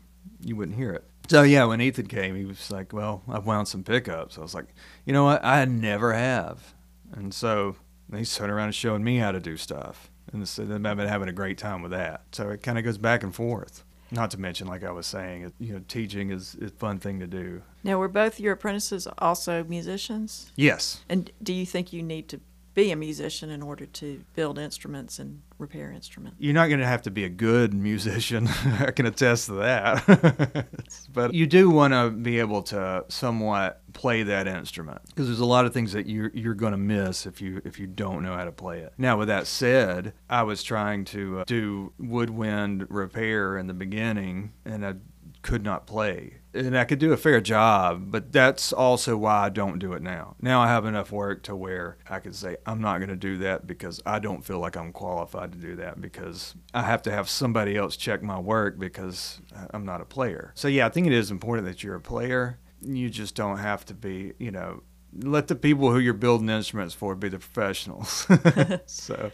you 0.44 0.56
wouldn't 0.56 0.76
hear 0.76 0.92
it. 0.92 1.04
So 1.30 1.42
yeah, 1.44 1.64
when 1.64 1.80
Ethan 1.80 2.08
came, 2.08 2.34
he 2.34 2.44
was 2.44 2.72
like, 2.72 2.92
"Well, 2.92 3.22
I've 3.28 3.46
wound 3.46 3.68
some 3.68 3.84
pickups." 3.84 4.37
I 4.37 4.40
was 4.40 4.52
like, 4.52 4.66
"You 5.04 5.12
know 5.12 5.22
what? 5.22 5.44
I 5.44 5.64
never 5.64 6.12
have." 6.12 6.75
And 7.12 7.32
so 7.32 7.76
he's 8.12 8.34
turning 8.34 8.56
around 8.56 8.66
and 8.66 8.75
showing 8.75 9.04
me 9.04 9.18
how 9.18 9.30
to 9.30 9.38
do 9.38 9.56
stuff, 9.56 10.10
and 10.32 10.49
so 10.49 10.64
I've 10.64 10.96
been 10.96 10.99
having 11.06 11.28
a 11.28 11.32
great 11.32 11.56
time 11.56 11.82
with 11.82 11.92
that. 11.92 12.22
So 12.32 12.50
it 12.50 12.64
kind 12.64 12.78
of 12.78 12.84
goes 12.84 12.99
back 12.99 13.22
and 13.22 13.32
forth. 13.32 13.84
Not 14.10 14.32
to 14.32 14.40
mention, 14.40 14.66
like 14.66 14.82
I 14.82 14.90
was 14.90 15.06
saying, 15.06 15.42
it, 15.42 15.52
you 15.60 15.72
know, 15.72 15.84
teaching 15.87 16.32
is 16.32 16.56
is 16.56 16.72
a 16.72 16.75
fun 16.75 16.99
thing 16.99 17.20
to 17.20 17.28
do. 17.28 17.62
now, 17.84 17.99
were 17.99 18.08
both 18.08 18.40
your 18.40 18.54
apprentices 18.54 19.06
also 19.18 19.62
musicians? 19.62 20.50
Yes. 20.56 21.04
And 21.08 21.30
do 21.44 21.52
you 21.52 21.64
think 21.64 21.92
you 21.92 22.02
need 22.02 22.28
to 22.30 22.40
be 22.74 22.90
a 22.90 22.96
musician 22.96 23.50
in 23.50 23.62
order 23.62 23.86
to 23.86 24.22
build 24.34 24.58
instruments 24.58 25.18
and 25.18 25.42
repair 25.58 25.90
instruments. 25.90 26.36
You're 26.38 26.54
not 26.54 26.68
going 26.68 26.80
to 26.80 26.86
have 26.86 27.02
to 27.02 27.10
be 27.10 27.24
a 27.24 27.28
good 27.28 27.74
musician. 27.74 28.48
I 28.78 28.90
can 28.92 29.06
attest 29.06 29.46
to 29.46 29.54
that. 29.54 30.66
but 31.12 31.34
you 31.34 31.46
do 31.46 31.68
want 31.68 31.92
to 31.92 32.10
be 32.10 32.38
able 32.38 32.62
to 32.64 33.04
somewhat 33.08 33.82
play 33.92 34.22
that 34.22 34.46
instrument 34.46 35.00
because 35.08 35.26
there's 35.26 35.40
a 35.40 35.44
lot 35.44 35.66
of 35.66 35.74
things 35.74 35.92
that 35.92 36.06
you're 36.06 36.30
you're 36.32 36.54
going 36.54 36.72
to 36.72 36.78
miss 36.78 37.26
if 37.26 37.40
you 37.40 37.60
if 37.64 37.78
you 37.78 37.86
don't 37.86 38.22
know 38.22 38.34
how 38.34 38.44
to 38.44 38.52
play 38.52 38.80
it. 38.80 38.92
Now, 38.96 39.18
with 39.18 39.28
that 39.28 39.46
said, 39.46 40.14
I 40.28 40.42
was 40.44 40.62
trying 40.62 41.04
to 41.06 41.40
uh, 41.40 41.44
do 41.46 41.92
woodwind 41.98 42.86
repair 42.88 43.58
in 43.58 43.66
the 43.66 43.74
beginning, 43.74 44.52
and 44.64 44.86
I 44.86 44.94
could 45.42 45.64
not 45.64 45.87
play. 45.87 46.35
And 46.52 46.76
I 46.76 46.85
could 46.85 46.99
do 46.99 47.12
a 47.12 47.16
fair 47.16 47.40
job, 47.40 48.11
but 48.11 48.32
that's 48.32 48.73
also 48.73 49.16
why 49.16 49.47
I 49.47 49.49
don't 49.50 49.78
do 49.78 49.92
it 49.92 50.02
now. 50.02 50.35
Now 50.40 50.61
I 50.61 50.66
have 50.66 50.85
enough 50.85 51.12
work 51.12 51.44
to 51.44 51.54
where 51.54 51.97
I 52.09 52.18
could 52.18 52.35
say, 52.35 52.56
I'm 52.66 52.80
not 52.80 52.99
going 52.99 53.11
to 53.11 53.16
do 53.16 53.38
that 53.38 53.66
because 53.66 54.02
I 54.04 54.18
don't 54.18 54.44
feel 54.44 54.59
like 54.59 54.76
I'm 54.76 54.92
qualified 54.92 55.52
to 55.52 55.59
do 55.59 55.76
that 55.76 56.00
because 56.00 56.56
I 56.75 56.82
have 56.82 57.02
to 57.02 57.12
have 57.12 57.28
somebody 57.28 57.76
else 57.76 57.97
check 57.97 58.23
my 58.23 58.38
work 58.38 58.78
because 58.78 59.40
I'm 59.73 59.85
not 59.85 60.00
a 60.00 60.04
player. 60.04 60.52
So, 60.56 60.66
yeah, 60.66 60.87
I 60.87 60.88
think 60.88 61.06
it 61.06 61.12
is 61.12 61.30
important 61.30 61.68
that 61.68 61.85
you're 61.85 61.94
a 61.94 62.00
player. 62.00 62.59
You 62.82 63.11
just 63.11 63.37
don't 63.37 63.59
have 63.59 63.85
to 63.87 63.94
be, 63.94 64.32
you 64.38 64.50
know, 64.50 64.82
let 65.23 65.49
the 65.49 65.56
people 65.56 65.92
who 65.92 65.99
you're 65.99 66.14
building 66.14 66.49
instruments 66.49 66.94
for 66.94 67.14
be 67.14 67.28
the 67.28 67.38
professionals. 67.38 68.26
so, 68.87 69.30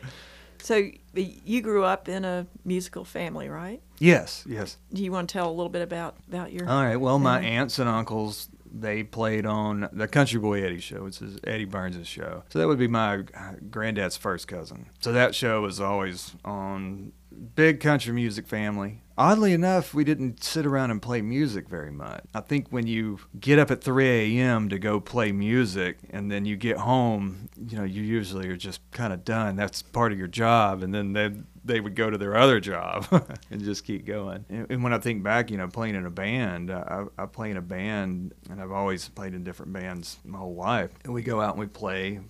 so 0.66 0.90
you 1.14 1.62
grew 1.62 1.85
up 1.85 2.08
in 2.08 2.25
a 2.25 2.44
musical 2.64 3.04
family, 3.04 3.49
right? 3.49 3.80
Yes, 4.00 4.44
yes. 4.49 4.78
Do 4.92 5.04
you 5.04 5.12
want 5.12 5.28
to 5.28 5.32
tell 5.32 5.49
a 5.49 5.52
little 5.52 5.68
bit 5.68 5.82
about 5.82 6.16
about 6.26 6.50
your? 6.52 6.68
All 6.68 6.82
right. 6.82 6.96
Well, 6.96 7.20
my 7.20 7.40
aunts 7.40 7.78
and 7.78 7.88
uncles 7.88 8.49
they 8.73 9.04
played 9.04 9.46
on 9.46 9.88
the 9.92 10.08
Country 10.08 10.40
Boy 10.40 10.64
Eddie 10.64 10.80
show, 10.80 11.04
which 11.04 11.23
is 11.23 11.38
Eddie 11.44 11.66
Burns' 11.66 12.08
show. 12.08 12.42
So 12.49 12.58
that 12.58 12.66
would 12.66 12.80
be 12.80 12.88
my 12.88 13.18
uh, 13.18 13.52
granddad's 13.70 14.16
first 14.16 14.49
cousin. 14.49 14.87
So 15.00 15.12
that 15.12 15.37
show 15.37 15.62
was 15.62 15.80
always 15.80 16.35
on 16.44 17.12
big 17.36 17.80
country 17.80 18.12
music 18.12 18.46
family. 18.46 19.02
Oddly 19.18 19.54
enough, 19.54 19.94
we 19.94 20.04
didn't 20.04 20.44
sit 20.44 20.66
around 20.66 20.90
and 20.90 21.00
play 21.00 21.22
music 21.22 21.70
very 21.70 21.90
much. 21.90 22.22
I 22.34 22.40
think 22.40 22.68
when 22.68 22.86
you 22.86 23.18
get 23.40 23.58
up 23.58 23.70
at 23.70 23.82
3 23.82 24.06
a.m. 24.38 24.68
to 24.68 24.78
go 24.78 25.00
play 25.00 25.32
music 25.32 25.98
and 26.10 26.30
then 26.30 26.44
you 26.44 26.56
get 26.56 26.76
home, 26.76 27.48
you 27.56 27.78
know, 27.78 27.84
you 27.84 28.02
usually 28.02 28.48
are 28.48 28.56
just 28.56 28.82
kind 28.90 29.14
of 29.14 29.24
done. 29.24 29.56
That's 29.56 29.80
part 29.80 30.12
of 30.12 30.18
your 30.18 30.28
job. 30.28 30.82
And 30.82 30.94
then 30.94 31.14
they, 31.14 31.32
they 31.64 31.80
would 31.80 31.94
go 31.94 32.10
to 32.10 32.18
their 32.18 32.36
other 32.36 32.60
job 32.60 33.06
and 33.50 33.64
just 33.64 33.84
keep 33.84 34.04
going. 34.04 34.44
And, 34.50 34.66
and, 34.68 34.84
when 34.84 34.92
I 34.92 34.98
think 34.98 35.22
back, 35.22 35.50
you 35.50 35.56
know, 35.56 35.66
playing 35.68 35.94
in 35.94 36.04
a 36.04 36.10
band, 36.10 36.70
I, 36.70 37.04
I 37.16 37.24
play 37.24 37.50
in 37.50 37.56
a 37.56 37.62
band 37.62 38.34
and 38.50 38.60
I've 38.60 38.72
always 38.72 39.08
played 39.08 39.32
in 39.32 39.44
different 39.44 39.72
bands 39.72 40.18
my 40.26 40.38
whole 40.38 40.54
life. 40.54 40.90
And 41.04 41.14
we 41.14 41.22
go 41.22 41.40
out 41.40 41.52
and 41.52 41.60
we 41.60 41.66
play, 41.66 42.20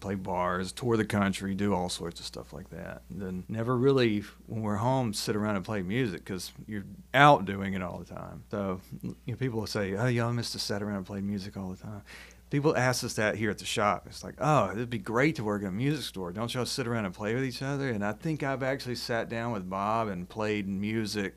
play 0.00 0.14
bars, 0.14 0.72
tour 0.72 0.96
the 0.96 1.04
country, 1.04 1.54
do 1.54 1.74
all 1.74 1.88
sorts 1.88 2.20
of 2.20 2.26
stuff 2.26 2.52
like 2.52 2.70
that. 2.70 3.02
And 3.10 3.20
then 3.20 3.44
never 3.48 3.76
really, 3.76 4.24
when 4.46 4.62
we're 4.62 4.76
home, 4.76 5.12
sit 5.12 5.36
around 5.36 5.56
and 5.56 5.64
play 5.64 5.82
music 5.82 6.24
because 6.24 6.52
you're 6.66 6.84
out 7.14 7.44
doing 7.44 7.74
it 7.74 7.82
all 7.82 7.98
the 7.98 8.14
time. 8.14 8.44
So 8.50 8.80
you 9.02 9.16
know, 9.26 9.36
people 9.36 9.60
will 9.60 9.66
say, 9.66 9.94
"Oh, 9.94 10.06
y'all 10.06 10.32
must 10.32 10.52
have 10.52 10.62
sit 10.62 10.82
around 10.82 10.96
and 10.96 11.06
play 11.06 11.20
music 11.20 11.56
all 11.56 11.70
the 11.70 11.76
time." 11.76 12.02
People 12.50 12.74
ask 12.74 13.04
us 13.04 13.12
that 13.14 13.36
here 13.36 13.50
at 13.50 13.58
the 13.58 13.66
shop. 13.66 14.06
It's 14.06 14.24
like, 14.24 14.36
"Oh, 14.38 14.70
it'd 14.70 14.88
be 14.88 14.98
great 14.98 15.36
to 15.36 15.44
work 15.44 15.62
in 15.62 15.68
a 15.68 15.72
music 15.72 16.04
store. 16.04 16.32
Don't 16.32 16.52
y'all 16.54 16.64
sit 16.64 16.86
around 16.86 17.04
and 17.04 17.14
play 17.14 17.34
with 17.34 17.44
each 17.44 17.62
other?" 17.62 17.90
And 17.90 18.04
I 18.04 18.12
think 18.12 18.42
I've 18.42 18.62
actually 18.62 18.94
sat 18.94 19.28
down 19.28 19.52
with 19.52 19.68
Bob 19.68 20.08
and 20.08 20.28
played 20.28 20.66
music 20.66 21.34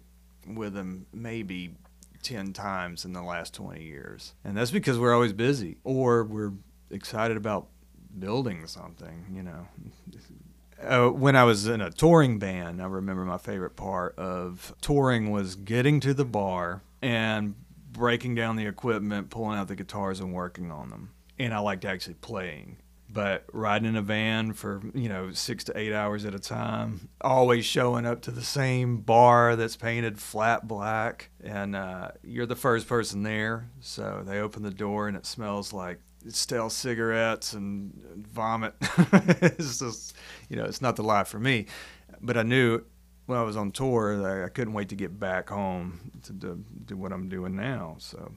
with 0.47 0.75
him 0.75 1.05
maybe 1.13 1.75
10 2.23 2.53
times 2.53 3.03
in 3.05 3.13
the 3.13 3.21
last 3.21 3.53
20 3.53 3.83
years. 3.83 4.33
And 4.43 4.55
that's 4.55 4.71
because 4.71 4.99
we're 4.99 5.13
always 5.13 5.33
busy 5.33 5.77
or 5.83 6.23
we're 6.23 6.53
excited 6.89 7.37
about 7.37 7.67
building 8.17 8.67
something, 8.67 9.25
you 9.33 9.43
know. 9.43 9.67
Uh, 10.81 11.09
when 11.09 11.35
I 11.35 11.43
was 11.43 11.67
in 11.67 11.79
a 11.79 11.91
touring 11.91 12.39
band, 12.39 12.81
I 12.81 12.85
remember 12.85 13.23
my 13.23 13.37
favorite 13.37 13.75
part 13.75 14.17
of 14.17 14.73
touring 14.81 15.31
was 15.31 15.55
getting 15.55 15.99
to 16.01 16.13
the 16.13 16.25
bar 16.25 16.81
and 17.01 17.55
breaking 17.91 18.35
down 18.35 18.55
the 18.55 18.65
equipment, 18.65 19.29
pulling 19.29 19.59
out 19.59 19.67
the 19.67 19.75
guitars, 19.75 20.19
and 20.19 20.33
working 20.33 20.71
on 20.71 20.89
them. 20.89 21.11
And 21.37 21.53
I 21.53 21.59
liked 21.59 21.85
actually 21.85 22.15
playing. 22.15 22.77
But 23.13 23.43
riding 23.51 23.89
in 23.89 23.97
a 23.97 24.01
van 24.01 24.53
for, 24.53 24.81
you 24.93 25.09
know, 25.09 25.33
six 25.33 25.65
to 25.65 25.77
eight 25.77 25.91
hours 25.91 26.23
at 26.23 26.33
a 26.33 26.39
time, 26.39 27.09
always 27.19 27.65
showing 27.65 28.05
up 28.05 28.21
to 28.21 28.31
the 28.31 28.41
same 28.41 29.01
bar 29.01 29.57
that's 29.57 29.75
painted 29.75 30.17
flat 30.17 30.65
black, 30.65 31.29
and 31.43 31.75
uh, 31.75 32.11
you're 32.23 32.45
the 32.45 32.55
first 32.55 32.87
person 32.87 33.23
there. 33.23 33.69
So 33.81 34.23
they 34.25 34.39
open 34.39 34.63
the 34.63 34.71
door 34.71 35.09
and 35.09 35.17
it 35.17 35.25
smells 35.25 35.73
like 35.73 35.99
stale 36.29 36.69
cigarettes 36.69 37.53
and 37.53 37.93
vomit. 38.31 38.73
it's 38.81 39.79
just, 39.79 40.15
you 40.49 40.55
know, 40.55 40.65
it's 40.65 40.81
not 40.81 40.95
the 40.95 41.03
life 41.03 41.27
for 41.27 41.39
me. 41.39 41.65
But 42.21 42.37
I 42.37 42.43
knew 42.43 42.81
when 43.25 43.37
I 43.37 43.43
was 43.43 43.57
on 43.57 43.71
tour 43.71 44.17
that 44.17 44.43
I 44.43 44.49
couldn't 44.49 44.73
wait 44.73 44.89
to 44.89 44.95
get 44.95 45.19
back 45.19 45.49
home 45.49 46.11
to 46.23 46.33
do, 46.33 46.63
do 46.85 46.97
what 46.97 47.11
I'm 47.11 47.29
doing 47.29 47.55
now. 47.55 47.95
So 47.99 48.31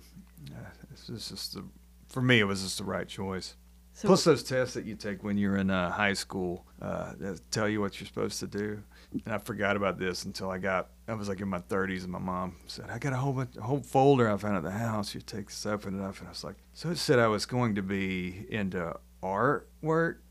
uh, 0.50 0.58
it's 0.92 1.28
just, 1.28 1.54
the, 1.54 1.64
for 2.08 2.22
me, 2.22 2.40
it 2.40 2.44
was 2.44 2.62
just 2.62 2.78
the 2.78 2.84
right 2.84 3.08
choice. 3.08 3.56
So 3.94 4.08
Plus 4.08 4.24
those 4.24 4.42
tests 4.42 4.74
that 4.74 4.84
you 4.84 4.96
take 4.96 5.22
when 5.22 5.38
you're 5.38 5.56
in 5.56 5.70
uh, 5.70 5.90
high 5.90 6.14
school 6.14 6.66
uh, 6.82 7.12
that 7.18 7.40
tell 7.52 7.68
you 7.68 7.80
what 7.80 8.00
you're 8.00 8.08
supposed 8.08 8.40
to 8.40 8.46
do. 8.48 8.82
And 9.24 9.34
I 9.34 9.38
forgot 9.38 9.76
about 9.76 9.98
this 9.98 10.24
until 10.24 10.50
I 10.50 10.58
got 10.58 10.88
I 11.06 11.14
was 11.14 11.28
like 11.28 11.40
in 11.40 11.48
my 11.48 11.60
30s, 11.60 12.02
and 12.02 12.12
my 12.12 12.18
mom 12.18 12.56
said, 12.66 12.86
"I 12.90 12.98
got 12.98 13.12
a 13.12 13.16
whole 13.16 13.32
bunch, 13.32 13.56
a 13.56 13.62
whole 13.62 13.80
folder 13.80 14.30
I 14.30 14.36
found 14.36 14.56
at 14.56 14.62
the 14.62 14.70
house. 14.70 15.14
You 15.14 15.20
take 15.20 15.46
this 15.48 15.66
up 15.66 15.84
and 15.86 16.00
up." 16.00 16.18
And 16.18 16.26
I 16.26 16.30
was 16.30 16.42
like, 16.42 16.56
"So 16.72 16.90
it 16.90 16.98
said 16.98 17.18
I 17.18 17.28
was 17.28 17.46
going 17.46 17.74
to 17.74 17.82
be 17.82 18.46
into 18.48 18.96
art 19.22 19.68
work 19.82 20.22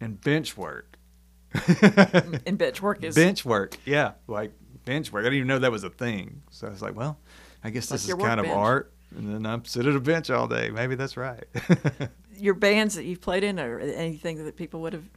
and 0.00 0.20
bench 0.20 0.56
work." 0.56 0.98
and 2.44 2.58
bench 2.58 2.82
work 2.82 3.02
is 3.02 3.14
bench 3.14 3.44
work, 3.44 3.78
yeah, 3.84 4.12
like 4.26 4.52
bench 4.84 5.12
work. 5.12 5.22
I 5.22 5.26
didn't 5.26 5.36
even 5.38 5.48
know 5.48 5.60
that 5.60 5.72
was 5.72 5.84
a 5.84 5.90
thing. 5.90 6.42
So 6.50 6.66
I 6.66 6.70
was 6.70 6.82
like, 6.82 6.96
"Well, 6.96 7.18
I 7.62 7.70
guess 7.70 7.88
this 7.88 8.08
is 8.08 8.14
kind 8.14 8.40
of 8.40 8.46
art." 8.46 8.92
And 9.16 9.32
then 9.32 9.46
I'm 9.46 9.64
sit 9.64 9.86
at 9.86 9.94
a 9.94 10.00
bench 10.00 10.28
all 10.30 10.48
day. 10.48 10.70
Maybe 10.70 10.96
that's 10.96 11.16
right. 11.16 11.44
Your 12.36 12.54
bands 12.54 12.96
that 12.96 13.04
you've 13.04 13.20
played 13.20 13.44
in, 13.44 13.58
or 13.58 13.78
anything 13.78 14.44
that 14.44 14.56
people 14.56 14.80
would 14.82 14.92
have, 14.92 15.08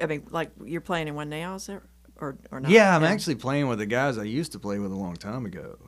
I 0.00 0.06
mean, 0.06 0.26
like 0.30 0.50
you're 0.64 0.80
playing 0.80 1.08
in 1.08 1.14
one 1.14 1.30
now, 1.30 1.54
is 1.56 1.66
there? 1.66 1.82
Or, 2.20 2.36
or 2.50 2.60
not? 2.60 2.70
Yeah, 2.70 2.94
I'm 2.94 3.04
actually 3.04 3.36
playing 3.36 3.68
with 3.68 3.78
the 3.78 3.86
guys 3.86 4.18
I 4.18 4.24
used 4.24 4.52
to 4.52 4.58
play 4.58 4.78
with 4.78 4.92
a 4.92 4.96
long 4.96 5.16
time 5.16 5.46
ago. 5.46 5.78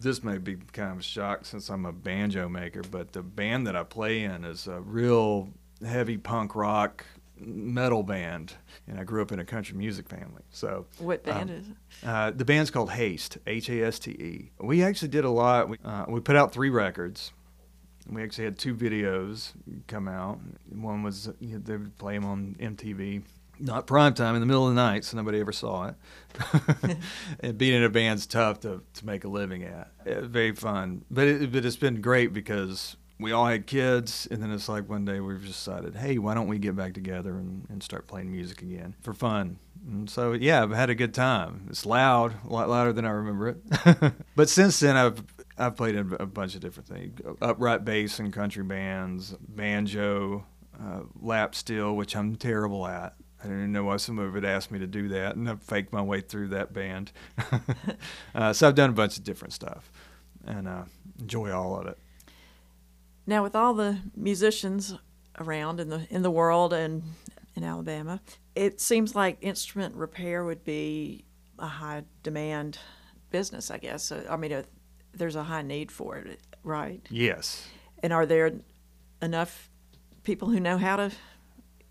This 0.00 0.24
may 0.24 0.38
be 0.38 0.56
kind 0.72 0.92
of 0.92 0.98
a 0.98 1.02
shock 1.02 1.44
since 1.44 1.68
I'm 1.68 1.86
a 1.86 1.92
banjo 1.92 2.48
maker, 2.48 2.82
but 2.82 3.12
the 3.12 3.22
band 3.22 3.66
that 3.66 3.76
I 3.76 3.84
play 3.84 4.24
in 4.24 4.44
is 4.44 4.66
a 4.66 4.80
real 4.80 5.48
heavy 5.84 6.16
punk 6.16 6.54
rock 6.54 7.04
metal 7.38 8.02
band, 8.02 8.54
and 8.86 8.98
I 8.98 9.04
grew 9.04 9.22
up 9.22 9.32
in 9.32 9.38
a 9.38 9.44
country 9.44 9.76
music 9.76 10.08
family. 10.08 10.42
So, 10.50 10.86
what 10.98 11.24
band 11.24 11.50
um, 11.50 11.56
is 11.56 11.68
it? 11.68 11.74
Uh, 12.04 12.30
the 12.30 12.44
band's 12.44 12.70
called 12.70 12.90
Haste, 12.90 13.38
H 13.46 13.68
A 13.68 13.84
S 13.84 13.98
T 13.98 14.10
E. 14.10 14.50
We 14.60 14.82
actually 14.82 15.08
did 15.08 15.24
a 15.24 15.30
lot. 15.30 15.68
We, 15.68 15.78
uh, 15.84 16.06
we 16.08 16.20
put 16.20 16.36
out 16.36 16.52
three 16.52 16.70
records. 16.70 17.32
We 18.08 18.22
actually 18.22 18.44
had 18.44 18.58
two 18.58 18.74
videos 18.74 19.52
come 19.86 20.08
out. 20.08 20.40
One 20.70 21.02
was 21.02 21.30
they 21.40 21.76
would 21.76 21.96
play 21.98 22.14
them 22.14 22.24
on 22.24 22.56
MTV 22.58 23.22
not 23.62 23.86
prime 23.86 24.12
time 24.12 24.34
in 24.34 24.40
the 24.40 24.46
middle 24.46 24.68
of 24.68 24.74
the 24.74 24.80
night, 24.80 25.04
so 25.04 25.16
nobody 25.16 25.40
ever 25.40 25.52
saw 25.52 25.88
it. 25.88 26.96
and 27.40 27.56
being 27.56 27.74
in 27.74 27.84
a 27.84 27.88
band's 27.88 28.26
tough 28.26 28.60
to, 28.60 28.82
to 28.94 29.06
make 29.06 29.24
a 29.24 29.28
living 29.28 29.62
at. 29.62 29.92
It, 30.04 30.24
very 30.24 30.52
fun, 30.52 31.04
but 31.10 31.26
it, 31.26 31.52
but 31.52 31.64
it's 31.64 31.76
been 31.76 32.00
great 32.00 32.32
because 32.32 32.96
we 33.20 33.32
all 33.32 33.46
had 33.46 33.66
kids, 33.66 34.26
and 34.30 34.42
then 34.42 34.50
it's 34.50 34.68
like 34.68 34.88
one 34.88 35.04
day 35.04 35.20
we've 35.20 35.46
decided, 35.46 35.94
hey, 35.94 36.18
why 36.18 36.34
don't 36.34 36.48
we 36.48 36.58
get 36.58 36.74
back 36.74 36.92
together 36.92 37.36
and, 37.36 37.66
and 37.70 37.82
start 37.82 38.08
playing 38.08 38.32
music 38.32 38.62
again 38.62 38.96
for 39.00 39.14
fun? 39.14 39.58
And 39.86 40.10
so 40.10 40.32
yeah, 40.32 40.62
I've 40.62 40.70
had 40.70 40.90
a 40.90 40.94
good 40.94 41.14
time. 41.14 41.66
It's 41.70 41.86
loud, 41.86 42.34
a 42.44 42.52
lot 42.52 42.68
louder 42.68 42.92
than 42.92 43.04
I 43.04 43.10
remember 43.10 43.48
it. 43.48 44.12
but 44.36 44.48
since 44.48 44.80
then, 44.80 44.96
I've 44.96 45.22
I've 45.58 45.76
played 45.76 45.94
in 45.94 46.16
a 46.18 46.26
bunch 46.26 46.54
of 46.54 46.60
different 46.60 46.88
things: 46.88 47.20
upright 47.40 47.84
bass 47.84 48.18
and 48.18 48.32
country 48.32 48.64
bands, 48.64 49.34
banjo, 49.40 50.46
uh, 50.80 51.00
lap 51.20 51.54
steel, 51.54 51.94
which 51.94 52.16
I'm 52.16 52.36
terrible 52.36 52.86
at. 52.86 53.14
I 53.42 53.46
didn't 53.46 53.58
even 53.58 53.72
know 53.72 53.84
why 53.84 53.96
somebody 53.96 54.30
would 54.30 54.44
ask 54.44 54.70
me 54.70 54.78
to 54.78 54.86
do 54.86 55.08
that, 55.08 55.34
and 55.34 55.50
I 55.50 55.56
faked 55.56 55.92
my 55.92 56.00
way 56.00 56.20
through 56.20 56.48
that 56.48 56.72
band. 56.72 57.10
uh, 58.36 58.52
so 58.52 58.68
I've 58.68 58.76
done 58.76 58.90
a 58.90 58.92
bunch 58.92 59.18
of 59.18 59.24
different 59.24 59.52
stuff, 59.52 59.90
and 60.46 60.68
uh, 60.68 60.84
enjoy 61.18 61.50
all 61.50 61.76
of 61.76 61.86
it. 61.88 61.98
Now, 63.26 63.42
with 63.42 63.56
all 63.56 63.74
the 63.74 63.98
musicians 64.14 64.94
around 65.40 65.80
in 65.80 65.88
the 65.88 66.06
in 66.08 66.22
the 66.22 66.30
world 66.30 66.72
and 66.72 67.02
in 67.56 67.64
Alabama, 67.64 68.20
it 68.54 68.80
seems 68.80 69.16
like 69.16 69.38
instrument 69.40 69.96
repair 69.96 70.44
would 70.44 70.64
be 70.64 71.24
a 71.58 71.66
high 71.66 72.04
demand 72.22 72.78
business. 73.30 73.72
I 73.72 73.78
guess. 73.78 74.04
So, 74.04 74.24
I 74.30 74.36
mean, 74.36 74.64
there's 75.12 75.36
a 75.36 75.42
high 75.42 75.62
need 75.62 75.90
for 75.90 76.16
it, 76.16 76.40
right? 76.62 77.04
Yes. 77.10 77.66
And 78.04 78.12
are 78.12 78.26
there 78.26 78.52
enough 79.20 79.68
people 80.22 80.48
who 80.48 80.60
know 80.60 80.78
how 80.78 80.96
to 80.96 81.10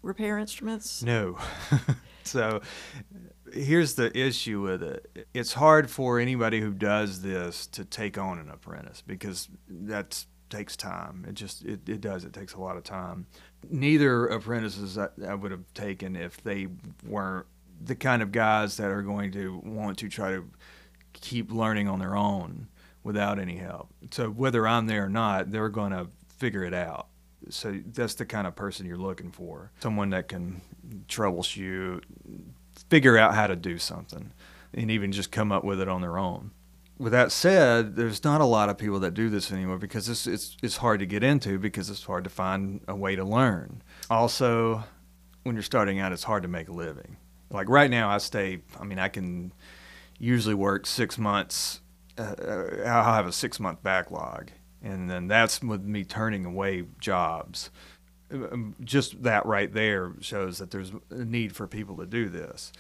repair 0.02 0.38
instruments? 0.38 1.04
No. 1.04 1.38
so 2.24 2.62
here's 3.54 3.96
the 3.96 4.18
issue 4.18 4.62
with 4.62 4.82
it 4.82 5.28
it's 5.34 5.54
hard 5.54 5.90
for 5.90 6.20
anybody 6.20 6.62
who 6.62 6.72
does 6.72 7.22
this 7.22 7.68
to 7.68 7.84
take 7.84 8.18
on 8.18 8.40
an 8.40 8.50
apprentice 8.50 9.04
because 9.06 9.50
that 9.68 10.24
takes 10.52 10.76
time. 10.76 11.26
It 11.28 11.34
just 11.34 11.64
it, 11.64 11.88
it 11.90 12.02
does. 12.02 12.26
It 12.26 12.34
takes 12.34 12.54
a 12.54 12.60
lot 12.60 12.78
of 12.78 12.84
time. 12.84 13.26
Neither 13.70 14.28
apprentices 14.28 14.98
I, 14.98 15.08
I 15.28 15.34
would 15.34 15.52
have 15.52 15.74
taken 15.74 16.16
if 16.16 16.44
they 16.44 16.68
weren't 17.08 17.48
the 17.84 17.96
kind 17.96 18.22
of 18.22 18.32
guys 18.32 18.78
that 18.78 18.92
are 18.92 19.02
going 19.02 19.32
to 19.32 19.60
want 19.64 19.98
to 20.00 20.10
try 20.10 20.32
to 20.32 20.46
keep 21.14 21.52
learning 21.52 21.88
on 21.88 22.00
their 22.00 22.16
own 22.16 22.68
without 23.04 23.40
any 23.40 23.58
help. 23.58 23.90
So 24.12 24.30
whether 24.30 24.68
I'm 24.68 24.86
there 24.86 25.06
or 25.06 25.10
not, 25.10 25.52
they're 25.52 25.70
going 25.70 25.92
to 25.92 26.08
figure 26.38 26.64
it 26.64 26.74
out. 26.74 27.08
So 27.50 27.80
that's 27.86 28.16
the 28.16 28.26
kind 28.26 28.48
of 28.48 28.56
person 28.56 28.86
you're 28.86 28.98
looking 28.98 29.32
for. 29.32 29.72
Someone 29.82 30.10
that 30.12 30.28
can 30.28 30.62
troubleshoot, 31.08 32.04
figure 32.90 33.18
out 33.18 33.34
how 33.34 33.48
to 33.48 33.56
do 33.56 33.78
something, 33.78 34.32
and 34.74 34.92
even 34.92 35.12
just 35.12 35.32
come 35.32 35.52
up 35.52 35.64
with 35.64 35.80
it 35.82 35.88
on 35.88 36.02
their 36.02 36.18
own. 36.18 36.52
With 36.98 37.14
that 37.14 37.32
said, 37.32 37.96
there's 37.96 38.24
not 38.24 38.42
a 38.42 38.46
lot 38.46 38.70
of 38.70 38.78
people 38.78 39.00
that 39.00 39.16
do 39.16 39.30
this 39.30 39.52
anymore 39.52 39.80
because 39.80 40.08
it's 40.08 40.28
it's 40.28 40.56
it's 40.62 40.78
hard 40.78 41.00
to 41.00 41.08
get 41.08 41.24
into 41.24 41.58
because 41.58 41.90
it's 41.90 42.04
hard 42.04 42.24
to 42.26 42.30
find 42.30 42.82
a 42.88 42.96
way 42.96 43.16
to 43.16 43.24
learn. 43.24 43.82
Also, 44.10 44.84
when 45.44 45.56
you're 45.56 45.64
starting 45.64 46.00
out, 46.00 46.12
it's 46.12 46.24
hard 46.24 46.44
to 46.44 46.50
make 46.50 46.70
a 46.70 46.74
living. 46.74 47.18
Like 47.50 47.70
right 47.70 47.90
now, 47.90 48.10
I 48.10 48.20
stay. 48.20 48.62
I 48.80 48.84
mean, 48.84 49.00
I 49.00 49.08
can 49.08 49.52
usually 50.20 50.56
work 50.56 50.86
six 50.86 51.18
months. 51.18 51.82
Uh, 52.18 52.36
I'll 52.86 53.16
have 53.16 53.26
a 53.26 53.32
six 53.32 53.60
month 53.60 53.82
backlog, 53.82 54.52
and 54.84 55.10
then 55.10 55.28
that's 55.28 55.62
with 55.62 55.84
me 55.84 56.04
turning 56.04 56.46
away 56.46 56.86
jobs. 57.00 57.70
Um, 58.32 58.76
just 58.82 59.24
that 59.24 59.46
right 59.46 59.72
there 59.72 60.14
shows 60.22 60.58
that 60.60 60.72
there's 60.72 60.92
a 61.10 61.26
need 61.26 61.56
for 61.56 61.68
people 61.68 61.98
to 61.98 62.06
do 62.06 62.30
this. 62.30 62.72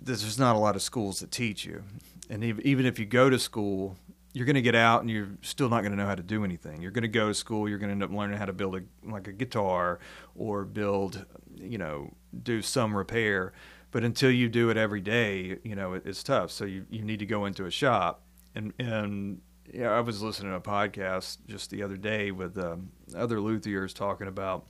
There's 0.00 0.38
not 0.38 0.56
a 0.56 0.58
lot 0.58 0.76
of 0.76 0.82
schools 0.82 1.20
that 1.20 1.30
teach 1.30 1.64
you, 1.64 1.82
and 2.28 2.44
even 2.44 2.84
if 2.84 2.98
you 2.98 3.06
go 3.06 3.30
to 3.30 3.38
school, 3.38 3.96
you're 4.34 4.44
going 4.46 4.54
to 4.56 4.62
get 4.62 4.74
out 4.74 5.00
and 5.00 5.08
you're 5.08 5.30
still 5.42 5.68
not 5.68 5.80
going 5.80 5.92
to 5.92 5.96
know 5.96 6.06
how 6.06 6.16
to 6.16 6.22
do 6.22 6.44
anything. 6.44 6.82
You're 6.82 6.90
going 6.90 7.02
to 7.02 7.08
go 7.08 7.28
to 7.28 7.34
school. 7.34 7.68
You're 7.68 7.78
going 7.78 7.88
to 7.88 7.92
end 7.92 8.02
up 8.02 8.10
learning 8.10 8.36
how 8.36 8.46
to 8.46 8.52
build 8.52 8.76
a 8.76 8.82
like 9.08 9.28
a 9.28 9.32
guitar 9.32 10.00
or 10.34 10.64
build, 10.64 11.24
you 11.56 11.78
know, 11.78 12.12
do 12.42 12.60
some 12.60 12.96
repair 12.96 13.52
but 13.94 14.02
until 14.02 14.32
you 14.32 14.48
do 14.48 14.70
it 14.70 14.76
every 14.76 15.00
day, 15.00 15.58
you 15.62 15.76
know, 15.76 15.92
it, 15.92 16.02
it's 16.04 16.24
tough. 16.24 16.50
So 16.50 16.64
you, 16.64 16.84
you 16.90 17.02
need 17.02 17.20
to 17.20 17.26
go 17.26 17.44
into 17.44 17.64
a 17.64 17.70
shop. 17.70 18.22
And, 18.56 18.72
and 18.80 19.40
yeah, 19.72 19.90
I 19.90 20.00
was 20.00 20.22
listening 20.22 20.52
to 20.52 20.56
a 20.56 20.60
podcast 20.60 21.38
just 21.46 21.70
the 21.70 21.82
other 21.82 21.96
day 21.96 22.30
with 22.30 22.58
um, 22.58 22.90
other 23.16 23.38
luthiers 23.38 23.94
talking 23.94 24.26
about 24.26 24.66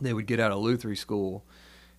they 0.00 0.12
would 0.12 0.26
get 0.26 0.40
out 0.40 0.52
of 0.52 0.58
lutherie 0.58 0.96
school 0.96 1.44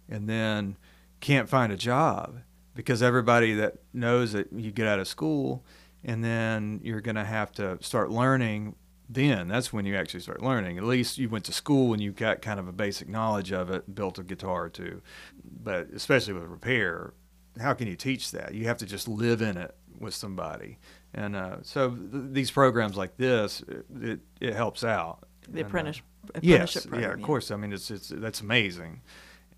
and 0.10 0.28
then 0.28 0.76
can't 1.20 1.50
find 1.50 1.72
a 1.72 1.78
job 1.78 2.40
because 2.76 3.04
everybody 3.04 3.54
that 3.54 3.76
knows 3.94 4.34
that 4.34 4.52
you 4.54 4.72
get 4.72 4.88
out 4.88 5.00
of 5.00 5.08
school 5.08 5.64
and 6.04 6.24
then 6.24 6.80
you're 6.84 7.02
going 7.02 7.16
to 7.16 7.24
have 7.24 7.52
to 7.52 7.78
start 7.82 8.10
learning 8.10 8.76
then 9.14 9.50
that's 9.50 9.74
when 9.74 9.86
you 9.86 9.96
actually 9.96 10.22
start 10.22 10.42
learning. 10.42 10.78
At 10.78 10.86
least 10.86 11.18
you 11.18 11.28
went 11.28 11.44
to 11.46 11.54
school 11.54 11.92
and 11.92 12.02
you 12.02 12.12
got 12.12 12.42
kind 12.42 12.60
of 12.60 12.68
a 12.68 12.72
basic 12.72 13.10
knowledge 13.10 13.52
of 13.52 13.70
it, 13.70 13.94
built 13.94 14.18
a 14.18 14.24
guitar 14.24 14.66
or 14.66 14.70
two. 14.70 15.02
But 15.44 15.90
especially 15.94 16.34
with 16.34 16.44
repair, 16.44 17.14
how 17.60 17.74
can 17.74 17.88
you 17.88 17.98
teach 17.98 18.32
that? 18.32 18.54
You 18.54 18.68
have 18.68 18.78
to 18.78 18.86
just 18.86 19.10
live 19.10 19.42
in 19.42 19.58
it 19.58 19.76
with 20.02 20.14
somebody. 20.14 20.78
And 21.14 21.36
uh, 21.36 21.58
so 21.62 21.92
th- 21.92 22.26
these 22.32 22.52
programs 22.52 22.98
like 22.98 23.18
this, 23.18 23.64
it, 24.02 24.20
it 24.40 24.54
helps 24.54 24.84
out. 24.84 25.28
The 25.50 25.60
and, 25.60 25.68
apprentice, 25.68 26.02
uh, 26.36 26.40
apprenticeship 26.40 26.84
yes, 26.84 26.86
program. 26.86 27.02
yeah, 27.02 27.14
of 27.14 27.22
course. 27.22 27.52
I 27.52 27.56
mean, 27.56 27.74
it's 27.74 27.90
it's 27.92 28.10
that's 28.10 28.42
amazing. 28.42 29.02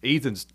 Ethan's 0.04 0.48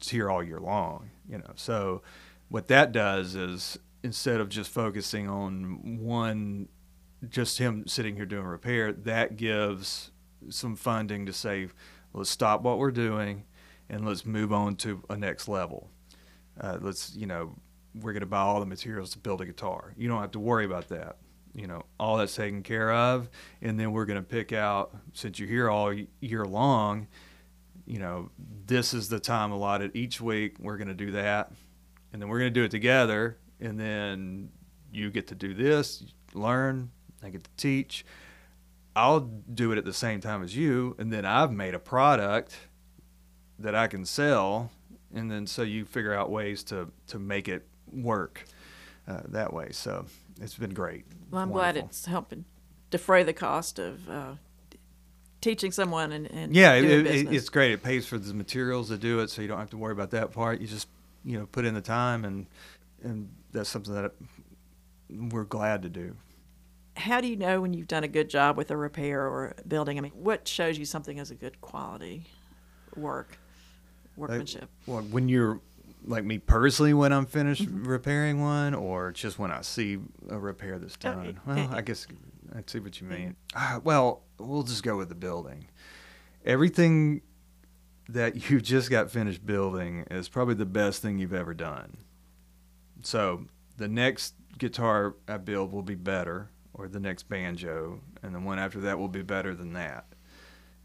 here 0.00 0.30
all 0.30 0.42
year 0.42 0.60
long, 0.60 1.10
you 1.28 1.38
know. 1.38 1.52
So 1.56 2.02
what 2.48 2.68
that 2.68 2.92
does 2.92 3.34
is 3.34 3.78
instead 4.02 4.40
of 4.40 4.48
just 4.48 4.70
focusing 4.70 5.28
on 5.28 5.98
one 6.00 6.68
just 7.28 7.58
him 7.58 7.86
sitting 7.86 8.16
here 8.16 8.26
doing 8.26 8.44
repair, 8.44 8.92
that 8.92 9.36
gives 9.36 10.10
some 10.50 10.76
funding 10.76 11.26
to 11.26 11.32
say, 11.32 11.68
let's 12.12 12.30
stop 12.30 12.62
what 12.62 12.78
we're 12.78 12.90
doing 12.90 13.44
and 13.88 14.06
let's 14.06 14.24
move 14.24 14.52
on 14.52 14.76
to 14.76 15.02
a 15.10 15.16
next 15.16 15.48
level. 15.48 15.90
Uh, 16.60 16.78
let's, 16.80 17.14
you 17.16 17.26
know, 17.26 17.56
we're 18.00 18.12
going 18.12 18.20
to 18.20 18.26
buy 18.26 18.40
all 18.40 18.60
the 18.60 18.66
materials 18.66 19.10
to 19.10 19.18
build 19.18 19.40
a 19.40 19.46
guitar. 19.46 19.94
You 19.96 20.08
don't 20.08 20.20
have 20.20 20.32
to 20.32 20.40
worry 20.40 20.64
about 20.64 20.88
that. 20.88 21.16
You 21.54 21.66
know, 21.66 21.84
all 21.98 22.18
that's 22.18 22.34
taken 22.34 22.62
care 22.62 22.92
of. 22.92 23.28
And 23.62 23.78
then 23.78 23.92
we're 23.92 24.04
going 24.04 24.22
to 24.22 24.28
pick 24.28 24.52
out, 24.52 24.96
since 25.12 25.38
you're 25.38 25.48
here 25.48 25.68
all 25.70 25.92
year 26.20 26.44
long, 26.44 27.08
you 27.86 27.98
know, 27.98 28.30
this 28.66 28.94
is 28.94 29.08
the 29.08 29.18
time 29.18 29.50
allotted 29.50 29.96
each 29.96 30.20
week. 30.20 30.56
We're 30.60 30.76
going 30.76 30.88
to 30.88 30.94
do 30.94 31.12
that. 31.12 31.52
And 32.12 32.20
then 32.20 32.28
we're 32.28 32.38
going 32.38 32.52
to 32.52 32.60
do 32.60 32.64
it 32.64 32.70
together. 32.70 33.38
And 33.60 33.78
then 33.78 34.50
you 34.92 35.10
get 35.10 35.26
to 35.28 35.34
do 35.34 35.54
this, 35.54 36.04
learn, 36.34 36.90
I 37.22 37.30
get 37.30 37.44
to 37.44 37.50
teach. 37.56 38.04
I'll 38.96 39.20
do 39.20 39.70
it 39.70 39.78
at 39.78 39.84
the 39.84 39.92
same 39.92 40.20
time 40.20 40.42
as 40.42 40.56
you, 40.56 40.96
and 40.98 41.12
then 41.12 41.24
I've 41.24 41.52
made 41.52 41.72
a 41.74 41.78
product 41.78 42.56
that 43.60 43.72
I 43.72 43.86
can 43.86 44.04
sell, 44.04 44.72
and 45.14 45.30
then 45.30 45.46
so 45.46 45.62
you 45.62 45.84
figure 45.84 46.12
out 46.12 46.30
ways 46.30 46.64
to 46.64 46.90
to 47.06 47.18
make 47.20 47.46
it 47.46 47.67
work 47.92 48.44
uh, 49.06 49.20
that 49.28 49.52
way. 49.52 49.68
So 49.72 50.06
it's 50.40 50.54
been 50.56 50.74
great. 50.74 51.04
Well, 51.30 51.42
I'm 51.42 51.50
Wonderful. 51.50 51.80
glad 51.80 51.84
it's 51.88 52.06
helping 52.06 52.44
defray 52.90 53.22
the 53.22 53.32
cost 53.32 53.78
of 53.78 54.08
uh, 54.08 54.32
teaching 55.40 55.72
someone 55.72 56.12
and, 56.12 56.30
and 56.30 56.54
Yeah, 56.54 56.74
it, 56.74 57.06
it, 57.06 57.32
it's 57.32 57.48
great. 57.48 57.72
It 57.72 57.82
pays 57.82 58.06
for 58.06 58.18
the 58.18 58.34
materials 58.34 58.88
to 58.88 58.98
do 58.98 59.20
it, 59.20 59.30
so 59.30 59.42
you 59.42 59.48
don't 59.48 59.58
have 59.58 59.70
to 59.70 59.78
worry 59.78 59.92
about 59.92 60.10
that 60.10 60.32
part. 60.32 60.60
You 60.60 60.66
just 60.66 60.88
you 61.24 61.38
know 61.38 61.46
put 61.46 61.64
in 61.64 61.74
the 61.74 61.80
time, 61.80 62.24
and 62.24 62.46
and 63.02 63.28
that's 63.52 63.68
something 63.68 63.94
that 63.94 64.12
we're 65.10 65.44
glad 65.44 65.82
to 65.82 65.88
do. 65.88 66.16
How 66.96 67.20
do 67.20 67.28
you 67.28 67.36
know 67.36 67.60
when 67.60 67.74
you've 67.74 67.86
done 67.86 68.02
a 68.02 68.08
good 68.08 68.28
job 68.28 68.56
with 68.56 68.70
a 68.72 68.76
repair 68.76 69.24
or 69.24 69.54
a 69.58 69.68
building? 69.68 69.98
I 69.98 70.00
mean, 70.00 70.12
what 70.12 70.48
shows 70.48 70.78
you 70.78 70.84
something 70.84 71.20
as 71.20 71.30
a 71.30 71.34
good 71.34 71.60
quality 71.60 72.24
work, 72.96 73.38
workmanship? 74.16 74.68
Well, 74.86 75.02
when 75.02 75.28
you're 75.28 75.60
like 76.04 76.24
me 76.24 76.38
personally, 76.38 76.94
when 76.94 77.12
I'm 77.12 77.26
finished 77.26 77.62
Mm-hmm. 77.66 77.84
repairing 77.84 78.40
one, 78.40 78.74
or 78.74 79.12
just 79.12 79.38
when 79.38 79.50
I 79.50 79.60
see 79.62 79.98
a 80.28 80.38
repair 80.38 80.78
that's 80.78 80.96
Oh, 81.04 81.14
done. 81.14 81.26
it- 81.26 81.36
well, 81.46 81.58
it- 81.58 81.70
I 81.70 81.80
guess 81.82 82.06
I 82.54 82.62
see 82.66 82.78
what 82.80 83.00
you 83.00 83.06
mean. 83.06 83.36
Ah, 83.54 83.80
well, 83.84 84.22
we'll 84.38 84.62
just 84.62 84.82
go 84.82 84.96
with 84.96 85.08
the 85.08 85.14
building. 85.14 85.66
Everything 86.44 87.20
that 88.08 88.48
you 88.50 88.60
just 88.62 88.90
got 88.90 89.10
finished 89.10 89.44
building 89.44 90.04
is 90.10 90.28
probably 90.28 90.54
the 90.54 90.64
best 90.66 91.02
thing 91.02 91.18
you've 91.18 91.34
ever 91.34 91.52
done. 91.54 91.98
So 93.02 93.46
the 93.76 93.88
next 93.88 94.34
guitar 94.58 95.14
I 95.28 95.36
build 95.36 95.72
will 95.72 95.82
be 95.82 95.94
better, 95.94 96.50
or 96.74 96.88
the 96.88 97.00
next 97.00 97.28
banjo, 97.28 98.00
and 98.22 98.34
the 98.34 98.40
one 98.40 98.58
after 98.58 98.80
that 98.80 98.98
will 98.98 99.08
be 99.08 99.22
better 99.22 99.54
than 99.54 99.72
that. 99.74 100.06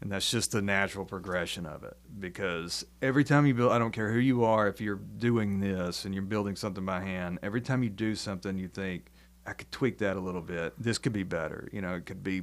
And 0.04 0.12
that's 0.12 0.30
just 0.30 0.52
the 0.52 0.60
natural 0.60 1.06
progression 1.06 1.64
of 1.64 1.82
it. 1.82 1.96
Because 2.20 2.84
every 3.00 3.24
time 3.24 3.46
you 3.46 3.54
build, 3.54 3.72
I 3.72 3.78
don't 3.78 3.90
care 3.90 4.12
who 4.12 4.18
you 4.18 4.44
are, 4.44 4.68
if 4.68 4.78
you're 4.78 4.96
doing 4.96 5.60
this 5.60 6.04
and 6.04 6.14
you're 6.14 6.22
building 6.22 6.56
something 6.56 6.84
by 6.84 7.00
hand, 7.00 7.38
every 7.42 7.62
time 7.62 7.82
you 7.82 7.88
do 7.88 8.14
something, 8.14 8.58
you 8.58 8.68
think, 8.68 9.10
I 9.46 9.54
could 9.54 9.72
tweak 9.72 9.98
that 9.98 10.18
a 10.18 10.20
little 10.20 10.42
bit. 10.42 10.74
This 10.78 10.98
could 10.98 11.14
be 11.14 11.22
better. 11.22 11.70
You 11.72 11.80
know, 11.80 11.94
it 11.94 12.04
could 12.04 12.22
be, 12.22 12.42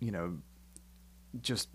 you 0.00 0.10
know, 0.10 0.38
just 1.42 1.68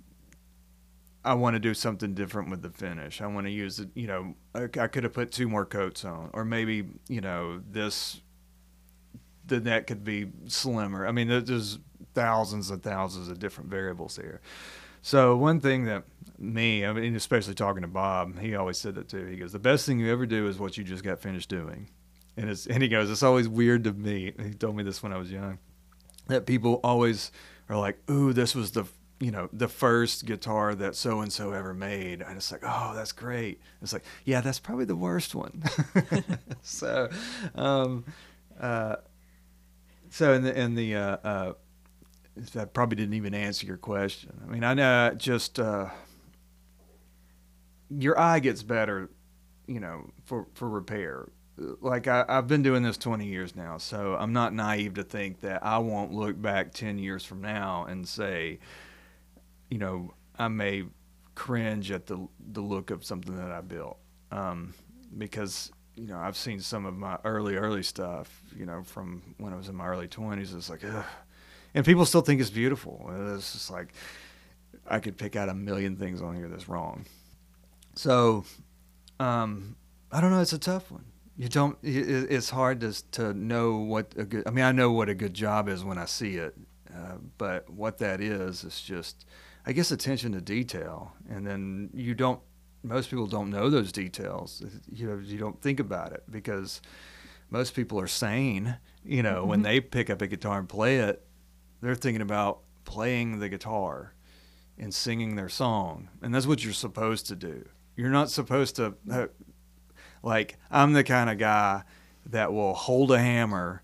I 1.23 1.36
want 1.36 1.53
to 1.53 1.60
do 1.60 1.75
something 1.75 2.15
different 2.15 2.49
with 2.49 2.63
the 2.63 2.71
finish. 2.71 3.21
I 3.21 3.27
want 3.27 3.45
to 3.45 3.51
use 3.51 3.79
it, 3.79 3.89
you 3.93 4.07
know, 4.07 4.34
I, 4.55 4.63
I 4.63 4.88
could 4.88 5.03
have 5.03 5.13
put 5.13 5.31
two 5.31 5.47
more 5.47 5.65
coats 5.65 6.03
on, 6.03 6.31
or 6.34 6.43
maybe, 6.43 6.86
you 7.07 7.21
know, 7.21 7.62
this, 7.69 8.21
the 9.45 9.60
neck 9.60 9.86
could 9.86 10.03
be 10.03 10.31
slimmer. 10.47 11.05
I 11.05 11.12
mean, 11.12 11.27
there's 11.27 11.77
thousands 12.15 12.71
and 12.71 12.81
thousands 12.81 13.29
of 13.29 13.38
different 13.38 13.69
variables 13.69 14.15
here. 14.15 14.41
So 15.01 15.35
one 15.35 15.59
thing 15.59 15.85
that 15.85 16.03
me, 16.37 16.85
I 16.85 16.93
mean, 16.93 17.15
especially 17.15 17.53
talking 17.53 17.81
to 17.81 17.87
Bob, 17.87 18.39
he 18.39 18.55
always 18.55 18.77
said 18.77 18.95
that 18.95 19.09
too. 19.09 19.25
He 19.25 19.37
goes, 19.37 19.51
the 19.51 19.59
best 19.59 19.85
thing 19.85 19.99
you 19.99 20.11
ever 20.11 20.25
do 20.25 20.47
is 20.47 20.59
what 20.59 20.77
you 20.77 20.83
just 20.83 21.03
got 21.03 21.19
finished 21.19 21.49
doing. 21.49 21.89
And 22.37 22.49
it's, 22.49 22.65
and 22.65 22.81
he 22.81 22.89
goes, 22.89 23.09
it's 23.11 23.23
always 23.23 23.47
weird 23.47 23.83
to 23.83 23.93
me. 23.93 24.33
He 24.41 24.53
told 24.53 24.75
me 24.75 24.83
this 24.83 25.03
when 25.03 25.13
I 25.13 25.17
was 25.17 25.31
young, 25.31 25.59
that 26.27 26.45
people 26.45 26.79
always 26.83 27.31
are 27.69 27.77
like, 27.77 27.99
ooh, 28.09 28.33
this 28.33 28.55
was 28.55 28.71
the, 28.71 28.85
you 29.19 29.31
know, 29.31 29.49
the 29.53 29.67
first 29.67 30.25
guitar 30.25 30.73
that 30.75 30.95
so 30.95 31.21
and 31.21 31.31
so 31.31 31.51
ever 31.51 31.73
made. 31.73 32.21
And 32.21 32.37
it's 32.37 32.51
like, 32.51 32.63
oh, 32.63 32.93
that's 32.95 33.11
great. 33.11 33.59
It's 33.81 33.93
like, 33.93 34.05
yeah, 34.25 34.41
that's 34.41 34.59
probably 34.59 34.85
the 34.85 34.95
worst 34.95 35.35
one. 35.35 35.63
so, 36.61 37.09
um, 37.55 38.05
uh, 38.59 38.97
so 40.09 40.33
in 40.33 40.43
the 40.43 40.59
in 40.59 40.75
the 40.75 40.95
uh, 40.95 41.17
uh, 41.23 41.53
I 42.56 42.65
probably 42.65 42.95
didn't 42.95 43.15
even 43.15 43.34
answer 43.34 43.65
your 43.65 43.77
question. 43.77 44.39
I 44.43 44.51
mean, 44.51 44.63
I 44.63 44.73
know 44.73 45.13
just 45.15 45.60
uh, 45.60 45.89
your 47.89 48.19
eye 48.19 48.39
gets 48.39 48.63
better, 48.63 49.10
you 49.67 49.80
know, 49.80 50.10
for 50.25 50.47
for 50.54 50.69
repair. 50.69 51.30
Like 51.58 52.08
I, 52.08 52.25
I've 52.27 52.47
been 52.47 52.63
doing 52.63 52.82
this 52.82 52.97
20 52.97 53.27
years 53.27 53.56
now, 53.56 53.77
so 53.77 54.15
I'm 54.15 54.34
not 54.34 54.54
naive 54.54 54.95
to 54.95 55.04
think 55.04 55.41
that 55.41 55.63
I 55.63 55.77
won't 55.77 56.12
look 56.12 56.41
back 56.41 56.73
10 56.73 56.97
years 56.97 57.23
from 57.23 57.41
now 57.41 57.86
and 57.86 58.08
say, 58.08 58.60
you 59.69 59.77
know, 59.77 60.13
I 60.39 60.47
may 60.47 60.86
cringe 61.36 61.91
at 61.91 62.08
the 62.08 62.27
the 62.51 62.62
look 62.62 62.89
of 62.91 63.06
something 63.06 63.36
that 63.36 63.51
I 63.51 63.62
built, 63.62 63.97
um, 64.32 64.73
because 65.17 65.71
you 65.95 66.08
know 66.08 66.17
I've 66.17 66.38
seen 66.38 66.60
some 66.60 66.86
of 66.86 66.95
my 66.95 67.17
early 67.23 67.56
early 67.56 67.84
stuff, 67.84 68.41
you 68.58 68.65
know, 68.65 68.84
from 68.84 69.36
when 69.38 69.54
I 69.54 69.58
was 69.58 69.69
in 69.69 69.75
my 69.75 69.88
early 69.88 70.08
20s. 70.08 70.56
It's 70.56 70.69
like, 70.69 70.84
ugh. 70.84 71.06
And 71.73 71.86
people 71.86 72.05
still 72.05 72.21
think 72.21 72.41
it's 72.41 72.49
beautiful. 72.49 73.10
It's 73.36 73.53
just 73.53 73.71
like 73.71 73.93
I 74.88 74.99
could 74.99 75.17
pick 75.17 75.36
out 75.36 75.49
a 75.49 75.53
million 75.53 75.95
things 75.95 76.21
on 76.21 76.36
here 76.36 76.47
that's 76.47 76.67
wrong. 76.67 77.05
So, 77.95 78.45
um, 79.19 79.75
I 80.12 80.21
don't 80.21 80.31
know. 80.31 80.41
It's 80.41 80.53
a 80.53 80.60
tough 80.60 80.91
one. 80.91 81.05
You 81.38 81.47
don't. 81.47 81.77
It's 81.81 82.49
hard 82.49 82.81
to 82.81 83.12
to 83.12 83.34
know 83.34 83.77
what 83.77 84.13
a 84.17 84.25
good. 84.25 84.47
I 84.47 84.51
mean, 84.51 84.65
I 84.65 84.71
know 84.71 84.91
what 84.91 85.10
a 85.10 85.15
good 85.15 85.34
job 85.34 85.69
is 85.69 85.84
when 85.84 85.97
I 85.97 86.05
see 86.05 86.36
it, 86.36 86.55
uh, 86.93 87.15
but 87.38 87.69
what 87.69 87.97
that 87.99 88.21
is 88.21 88.63
is 88.63 88.81
just, 88.81 89.25
I 89.65 89.71
guess, 89.71 89.91
attention 89.91 90.34
to 90.34 90.41
detail. 90.41 91.13
And 91.29 91.47
then 91.47 91.89
you 91.93 92.13
don't. 92.13 92.41
Most 92.84 93.10
people 93.10 93.27
don't 93.27 93.49
know 93.49 93.69
those 93.69 93.91
details. 93.91 94.63
You 94.91 95.07
know, 95.07 95.19
you 95.23 95.38
don't 95.38 95.62
think 95.62 95.79
about 95.79 96.12
it 96.12 96.23
because 96.29 96.81
most 97.49 97.75
people 97.75 97.99
are 97.99 98.07
sane. 98.07 98.77
You 99.03 99.23
know, 99.23 99.39
mm-hmm. 99.39 99.49
when 99.49 99.62
they 99.62 99.79
pick 99.79 100.10
up 100.10 100.21
a 100.21 100.27
guitar 100.27 100.60
and 100.60 100.67
play 100.67 100.97
it, 100.97 101.25
they're 101.82 101.96
thinking 101.96 102.22
about 102.22 102.62
playing 102.86 103.39
the 103.39 103.50
guitar 103.50 104.13
and 104.78 104.94
singing 104.94 105.36
their 105.36 105.50
song, 105.50 106.10
and 106.22 106.34
that's 106.34 106.48
what 106.48 106.63
you're 106.63 106.74
supposed 106.74 107.28
to 107.28 107.36
do. 107.36 107.67
You're 107.96 108.10
not 108.10 108.30
supposed 108.30 108.76
to 108.78 108.96
uh, 109.12 109.28
like 110.24 110.58
I'm 110.70 110.94
the 110.94 111.04
kind 111.04 111.30
of 111.30 111.38
guy 111.38 111.84
that 112.28 112.54
will 112.54 112.74
hold 112.74 113.12
a 113.12 113.20
hammer 113.20 113.84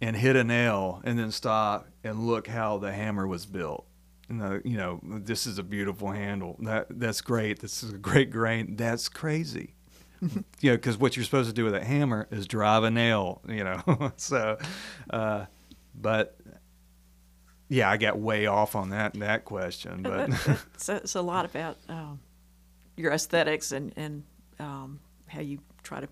and 0.00 0.16
hit 0.16 0.36
a 0.36 0.44
nail 0.44 1.00
and 1.04 1.18
then 1.18 1.30
stop 1.30 1.86
and 2.04 2.26
look 2.26 2.46
how 2.46 2.78
the 2.78 2.92
hammer 2.92 3.26
was 3.26 3.46
built. 3.46 3.86
And 4.28 4.40
the, 4.40 4.62
you 4.64 4.76
know, 4.76 5.00
this 5.02 5.46
is 5.46 5.58
a 5.58 5.62
beautiful 5.62 6.12
handle. 6.12 6.56
That 6.60 6.86
that's 6.88 7.20
great. 7.20 7.60
This 7.60 7.82
is 7.82 7.92
a 7.92 7.98
great 7.98 8.30
grain. 8.30 8.76
That's 8.76 9.08
crazy. 9.08 9.74
you 10.20 10.70
know, 10.70 10.76
because 10.76 10.98
what 10.98 11.16
you're 11.16 11.24
supposed 11.24 11.48
to 11.48 11.54
do 11.54 11.64
with 11.64 11.74
a 11.74 11.84
hammer 11.84 12.28
is 12.30 12.46
drive 12.46 12.84
a 12.84 12.90
nail. 12.90 13.42
You 13.48 13.64
know, 13.64 14.12
so, 14.16 14.58
uh, 15.10 15.46
but 15.94 16.36
yeah, 17.68 17.90
I 17.90 17.96
got 17.96 18.18
way 18.18 18.46
off 18.46 18.74
on 18.74 18.90
that 18.90 19.14
that 19.14 19.44
question. 19.44 20.02
But 20.02 20.30
it's, 20.74 20.88
it's 20.88 21.14
a 21.14 21.22
lot 21.22 21.44
about 21.44 21.78
um, 21.88 22.20
your 22.96 23.12
aesthetics 23.12 23.72
and 23.72 23.92
and 23.96 24.24
um, 24.58 25.00
how 25.28 25.40
you 25.40 25.60
try 25.82 26.00
to 26.00 26.08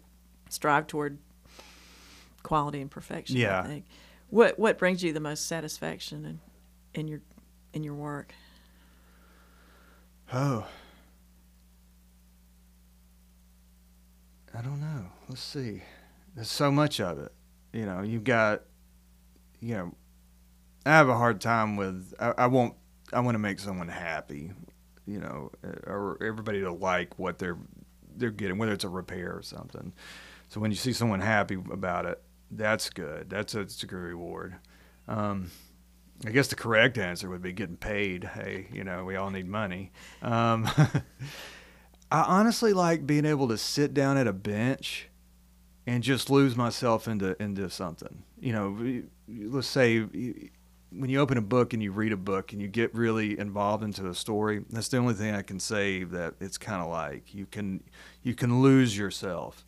strive 0.49 0.87
toward 0.87 1.19
quality 2.43 2.81
and 2.81 2.91
perfection. 2.91 3.37
Yeah. 3.37 3.61
I 3.61 3.67
think. 3.67 3.85
What 4.31 4.59
what 4.59 4.79
brings 4.79 5.03
you 5.03 5.13
the 5.13 5.21
most 5.21 5.47
satisfaction 5.47 6.25
in 6.25 6.41
in 6.95 7.09
your 7.09 7.21
in 7.73 7.83
your 7.83 7.95
work? 7.95 8.33
Oh. 10.33 10.67
I 14.55 14.61
don't 14.61 14.81
know. 14.81 15.07
Let's 15.29 15.43
see. 15.43 15.83
There's 16.35 16.51
so 16.51 16.71
much 16.71 17.01
of 17.01 17.19
it. 17.19 17.33
You 17.73 17.87
know, 17.87 18.03
you've 18.03 18.25
got 18.25 18.63
you 19.61 19.75
know 19.75 19.95
I 20.87 20.91
have 20.91 21.09
a 21.09 21.17
hard 21.17 21.41
time 21.41 21.77
with 21.77 22.15
I, 22.19 22.33
I 22.39 22.47
won't 22.47 22.75
I 23.13 23.21
want 23.21 23.35
to 23.35 23.39
make 23.39 23.59
someone 23.59 23.89
happy, 23.89 24.53
you 25.07 25.19
know, 25.19 25.51
or 25.87 26.19
everybody 26.23 26.61
to 26.61 26.73
like 26.73 27.19
what 27.19 27.39
they're 27.39 27.59
they're 28.17 28.31
getting, 28.31 28.59
whether 28.59 28.73
it's 28.73 28.85
a 28.85 28.89
repair 28.89 29.37
or 29.37 29.43
something. 29.43 29.93
So 30.49 30.61
when 30.61 30.71
you 30.71 30.77
see 30.77 30.93
someone 30.93 31.21
happy 31.21 31.59
about 31.71 32.07
it, 32.07 32.23
that's 32.51 32.91
good. 32.91 33.31
That's 33.31 33.55
a, 33.55 33.59
that's 33.59 33.83
a 33.83 33.87
good 33.87 33.97
reward. 33.97 34.57
Um, 35.07 35.51
I 36.27 36.31
guess 36.31 36.49
the 36.49 36.57
correct 36.57 36.99
answer 36.99 37.29
would 37.29 37.43
be 37.43 37.53
getting 37.53 37.77
paid. 37.77 38.25
Hey, 38.25 38.67
you 38.73 38.83
know, 38.83 39.05
we 39.05 39.17
all 39.17 39.31
need 39.31 39.47
money. 39.47 39.93
Um, 40.21 40.69
I 42.11 42.23
honestly 42.23 42.73
like 42.73 43.07
being 43.07 43.25
able 43.25 43.49
to 43.49 43.59
sit 43.59 43.95
down 43.95 44.17
at 44.17 44.27
a 44.27 44.33
bench 44.33 45.08
and 45.89 46.03
just 46.03 46.29
lose 46.29 46.55
myself 46.55 47.09
into 47.09 47.35
into 47.43 47.71
something. 47.71 48.23
You 48.39 48.53
know, 48.53 49.03
let's 49.27 49.67
say 49.67 50.01
when 50.01 51.09
you 51.09 51.19
open 51.19 51.39
a 51.39 51.43
book 51.43 51.73
and 51.73 51.83
you 51.83 51.93
read 51.93 52.13
a 52.13 52.17
book 52.17 52.53
and 52.53 52.61
you 52.61 52.69
get 52.69 52.95
really 52.95 53.39
involved 53.39 53.83
into 53.83 54.07
a 54.07 54.15
story, 54.15 54.65
that's 54.69 54.89
the 54.89 54.99
only 54.99 55.15
thing 55.15 55.35
I 55.35 55.41
can 55.41 55.59
say 55.59 56.05
that 56.05 56.35
it's 56.41 56.59
kind 56.59 56.83
of 56.83 56.89
like 56.89 57.35
you 57.35 57.47
can 57.47 57.83
you 58.23 58.35
can 58.35 58.61
lose 58.61 58.99
yourself. 58.99 59.65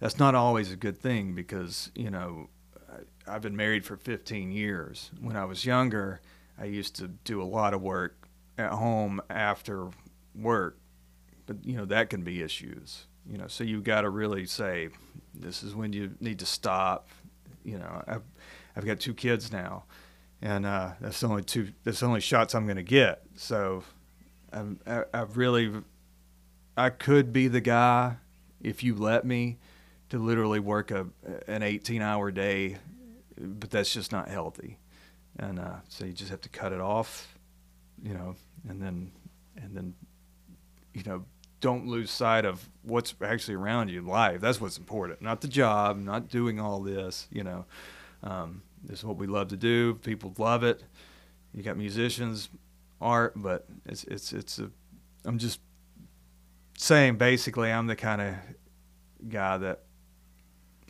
That's 0.00 0.18
not 0.18 0.34
always 0.34 0.72
a 0.72 0.76
good 0.76 0.98
thing 0.98 1.32
because 1.36 1.92
you 1.94 2.10
know 2.10 2.48
I've 3.28 3.42
been 3.42 3.56
married 3.56 3.84
for 3.84 3.96
15 3.96 4.50
years. 4.50 5.12
When 5.20 5.36
I 5.36 5.44
was 5.44 5.64
younger, 5.64 6.20
I 6.58 6.64
used 6.64 6.96
to 6.96 7.06
do 7.06 7.40
a 7.40 7.44
lot 7.44 7.72
of 7.72 7.82
work 7.82 8.26
at 8.58 8.72
home 8.72 9.22
after 9.30 9.90
work, 10.34 10.76
but 11.46 11.64
you 11.64 11.76
know 11.76 11.84
that 11.84 12.10
can 12.10 12.24
be 12.24 12.42
issues. 12.42 13.06
You 13.30 13.38
know, 13.38 13.46
so 13.46 13.64
you've 13.64 13.84
got 13.84 14.02
to 14.02 14.10
really 14.10 14.46
say 14.46 14.88
this 15.34 15.62
is 15.62 15.74
when 15.74 15.92
you 15.92 16.12
need 16.20 16.38
to 16.40 16.46
stop. 16.46 17.08
You 17.64 17.78
know, 17.78 18.02
I've, 18.06 18.22
I've 18.76 18.84
got 18.84 19.00
two 19.00 19.14
kids 19.14 19.52
now, 19.52 19.84
and 20.40 20.66
uh, 20.66 20.92
that's 21.00 21.20
the 21.20 21.28
only 21.28 21.44
two. 21.44 21.68
That's 21.84 22.00
the 22.00 22.06
only 22.06 22.20
shots 22.20 22.54
I'm 22.54 22.64
going 22.64 22.76
to 22.76 22.82
get. 22.82 23.22
So, 23.36 23.84
I'm, 24.52 24.80
I, 24.86 25.04
I've 25.14 25.36
really, 25.36 25.70
I 26.76 26.90
could 26.90 27.32
be 27.32 27.48
the 27.48 27.60
guy 27.60 28.16
if 28.60 28.82
you 28.82 28.94
let 28.94 29.24
me 29.24 29.58
to 30.10 30.18
literally 30.18 30.60
work 30.60 30.90
a 30.90 31.06
an 31.46 31.62
18 31.62 32.02
hour 32.02 32.30
day, 32.30 32.78
but 33.38 33.70
that's 33.70 33.92
just 33.92 34.10
not 34.12 34.28
healthy, 34.28 34.78
and 35.38 35.58
uh, 35.58 35.76
so 35.88 36.04
you 36.04 36.12
just 36.12 36.30
have 36.30 36.40
to 36.42 36.48
cut 36.48 36.72
it 36.72 36.80
off, 36.80 37.38
you 38.02 38.14
know, 38.14 38.34
and 38.68 38.82
then 38.82 39.12
and 39.56 39.76
then, 39.76 39.94
you 40.94 41.02
know, 41.04 41.24
don't 41.62 41.86
lose 41.86 42.10
sight 42.10 42.44
of 42.44 42.68
what's 42.82 43.14
actually 43.24 43.54
around 43.54 43.88
you 43.88 44.00
in 44.00 44.06
life. 44.06 44.42
That's 44.42 44.60
what's 44.60 44.76
important, 44.76 45.22
not 45.22 45.40
the 45.40 45.48
job, 45.48 45.96
not 45.98 46.28
doing 46.28 46.60
all 46.60 46.80
this, 46.80 47.28
you 47.30 47.42
know. 47.42 47.64
Um, 48.22 48.62
this 48.84 48.98
is 48.98 49.04
what 49.04 49.16
we 49.16 49.26
love 49.26 49.48
to 49.48 49.56
do. 49.56 49.94
People 49.94 50.34
love 50.36 50.64
it. 50.64 50.82
You 51.54 51.62
got 51.62 51.78
musicians, 51.78 52.50
art, 53.00 53.32
but 53.36 53.66
it's 53.86 54.04
it's 54.04 54.32
it's 54.32 54.58
a. 54.58 54.70
I'm 55.24 55.38
just 55.38 55.60
saying 56.76 57.16
basically 57.16 57.70
I'm 57.70 57.86
the 57.86 57.96
kind 57.96 58.20
of 58.20 58.34
guy 59.28 59.56
that 59.58 59.82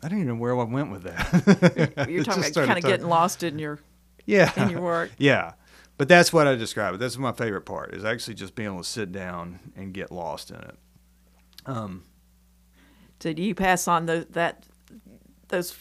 I 0.03 0.09
don't 0.09 0.19
even 0.19 0.29
know 0.29 0.35
where 0.35 0.59
I 0.59 0.63
went 0.63 0.91
with 0.91 1.03
that. 1.03 2.07
You're 2.09 2.23
talking 2.25 2.43
about 2.43 2.65
kind 2.65 2.77
of 2.77 2.83
getting 2.83 3.07
lost 3.07 3.43
in 3.43 3.59
your 3.59 3.79
yeah 4.25 4.51
in 4.57 4.69
your 4.69 4.81
work. 4.81 5.11
Yeah, 5.19 5.53
but 5.97 6.07
that's 6.07 6.33
what 6.33 6.47
I 6.47 6.55
describe 6.55 6.95
it. 6.95 6.97
That's 6.99 7.17
my 7.17 7.31
favorite 7.31 7.61
part 7.61 7.93
is 7.93 8.03
actually 8.03 8.35
just 8.35 8.55
being 8.55 8.69
able 8.69 8.79
to 8.79 8.83
sit 8.83 9.11
down 9.11 9.59
and 9.75 9.93
get 9.93 10.11
lost 10.11 10.51
in 10.51 10.57
it. 10.57 10.77
Um, 11.65 12.03
so 13.19 13.31
do 13.31 13.41
you 13.41 13.55
pass 13.55 13.87
on 13.87 14.05
the, 14.05 14.27
that 14.31 14.65
those 15.47 15.77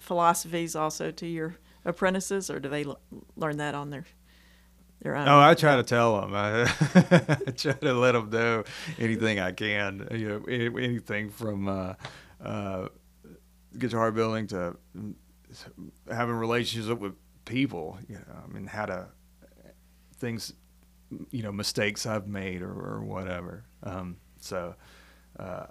philosophies 0.00 0.74
also 0.74 1.10
to 1.12 1.26
your 1.26 1.56
apprentices, 1.84 2.50
or 2.50 2.58
do 2.58 2.68
they 2.68 2.84
l- 2.84 3.00
learn 3.36 3.58
that 3.58 3.74
on 3.74 3.90
their 3.90 4.04
their 5.00 5.16
own? 5.16 5.28
Oh, 5.28 5.40
I 5.40 5.54
try 5.54 5.76
to 5.76 5.82
tell 5.82 6.20
them. 6.20 6.34
I, 6.34 6.62
I 7.46 7.50
try 7.52 7.72
to 7.72 7.94
let 7.94 8.12
them 8.12 8.30
know 8.30 8.64
anything 8.98 9.38
I 9.38 9.52
can. 9.52 10.08
You 10.10 10.28
know, 10.28 10.76
anything 10.76 11.30
from 11.30 11.68
uh, 11.68 11.94
uh, 12.42 12.88
guitar 13.78 14.10
building 14.10 14.46
to 14.48 14.76
having 16.10 16.34
relationships 16.34 17.00
with 17.00 17.14
people. 17.44 17.98
You 18.08 18.16
know, 18.16 18.42
I 18.44 18.52
mean, 18.52 18.66
how 18.66 18.86
to 18.86 19.08
things, 20.22 20.54
you 21.30 21.42
know, 21.42 21.52
mistakes 21.52 22.06
I've 22.06 22.26
made 22.26 22.62
or, 22.62 22.72
or 22.72 23.04
whatever. 23.04 23.64
Um, 23.82 24.16
so. 24.40 24.74
Uh, 25.38 25.66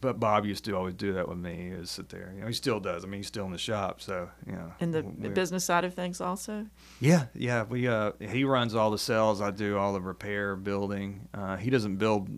but 0.00 0.18
Bob 0.18 0.44
used 0.44 0.64
to 0.64 0.76
always 0.76 0.94
do 0.94 1.12
that 1.14 1.28
with 1.28 1.38
me. 1.38 1.70
Is 1.70 1.90
sit 1.90 2.08
there, 2.08 2.32
you 2.34 2.40
know, 2.40 2.46
he 2.46 2.52
still 2.52 2.80
does. 2.80 3.04
I 3.04 3.06
mean, 3.06 3.20
he's 3.20 3.26
still 3.26 3.46
in 3.46 3.52
the 3.52 3.58
shop, 3.58 4.00
so 4.00 4.28
you 4.46 4.52
know. 4.52 4.72
And 4.80 4.92
the, 4.92 5.02
the 5.02 5.28
business 5.28 5.64
side 5.64 5.84
of 5.84 5.94
things 5.94 6.20
also. 6.20 6.66
Yeah, 7.00 7.26
yeah. 7.34 7.64
We 7.64 7.86
uh, 7.86 8.12
he 8.20 8.44
runs 8.44 8.74
all 8.74 8.90
the 8.90 8.98
sales. 8.98 9.40
I 9.40 9.50
do 9.50 9.78
all 9.78 9.92
the 9.92 10.00
repair, 10.00 10.56
building. 10.56 11.28
Uh, 11.32 11.56
he 11.56 11.70
doesn't 11.70 11.96
build 11.96 12.28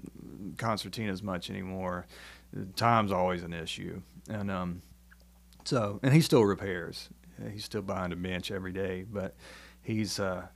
concertinas 0.56 1.22
much 1.22 1.50
anymore. 1.50 2.06
Time's 2.76 3.12
always 3.12 3.42
an 3.42 3.52
issue, 3.52 4.02
and 4.28 4.50
um, 4.50 4.82
so 5.64 5.98
and 6.02 6.12
he 6.12 6.20
still 6.20 6.44
repairs. 6.44 7.08
He's 7.52 7.64
still 7.64 7.82
behind 7.82 8.12
a 8.12 8.16
bench 8.16 8.50
every 8.50 8.72
day, 8.72 9.04
but 9.10 9.34
he's 9.86 10.18
uh, 10.20 10.46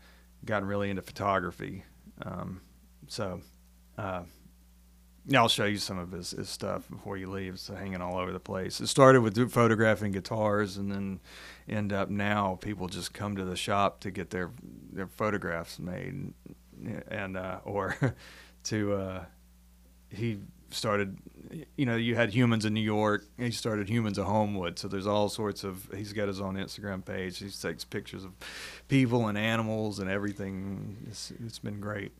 gotten 0.45 0.69
really 0.69 0.91
into 0.91 1.03
photography. 1.03 1.85
Um, 2.23 2.61
so. 3.09 3.41
Uh, 3.97 4.23
I'll 5.35 5.49
show 5.49 5.67
you 5.67 5.77
some 5.77 5.99
of 5.99 6.11
his, 6.13 6.31
his 6.31 6.49
stuff 6.49 6.89
before 6.89 7.17
you 7.17 7.31
leave. 7.31 7.55
It's 7.55 7.69
hanging 7.69 8.01
all 8.01 8.17
over 8.17 8.33
the 8.33 8.41
place. 8.41 8.81
It 8.81 8.89
started 8.89 9.21
with 9.21 9.51
photographing 9.51 10.13
guitars, 10.13 10.77
and 10.77 10.91
then 10.91 11.21
end 11.69 11.93
up 11.93 12.09
now 12.09 12.59
people 12.61 12.89
just 12.89 13.13
come 13.13 13.37
to 13.37 13.45
the 13.45 13.57
shop 13.57 14.01
to 14.01 14.11
get 14.11 14.31
their 14.31 14.51
their 14.93 15.07
photographs 15.07 15.79
made, 15.79 16.33
and 17.09 17.37
uh, 17.37 17.61
or 17.65 17.97
to 18.65 18.95
uh, 18.95 19.25
he 20.09 20.39
started. 20.71 21.17
You 21.77 21.85
know, 21.87 21.97
you 21.97 22.15
had 22.15 22.31
humans 22.33 22.65
in 22.65 22.75
New 22.75 22.81
York. 22.81 23.25
He 23.39 23.51
started 23.51 23.89
humans 23.89 24.19
at 24.19 24.25
Homewood. 24.27 24.79
So 24.79 24.87
there's 24.89 25.07
all 25.07 25.29
sorts 25.29 25.65
of. 25.65 25.89
He's 25.95 26.13
got 26.13 26.29
his 26.29 26.41
own 26.41 26.55
Instagram 26.57 27.05
page. 27.05 27.39
He 27.39 27.49
takes 27.51 27.85
pictures 27.85 28.25
of 28.25 28.33
people 28.89 29.29
and 29.29 29.37
animals 29.37 29.99
and 29.99 30.09
everything. 30.11 30.97
It's, 31.09 31.33
it's 31.45 31.59
been 31.59 31.81
great. 31.81 32.13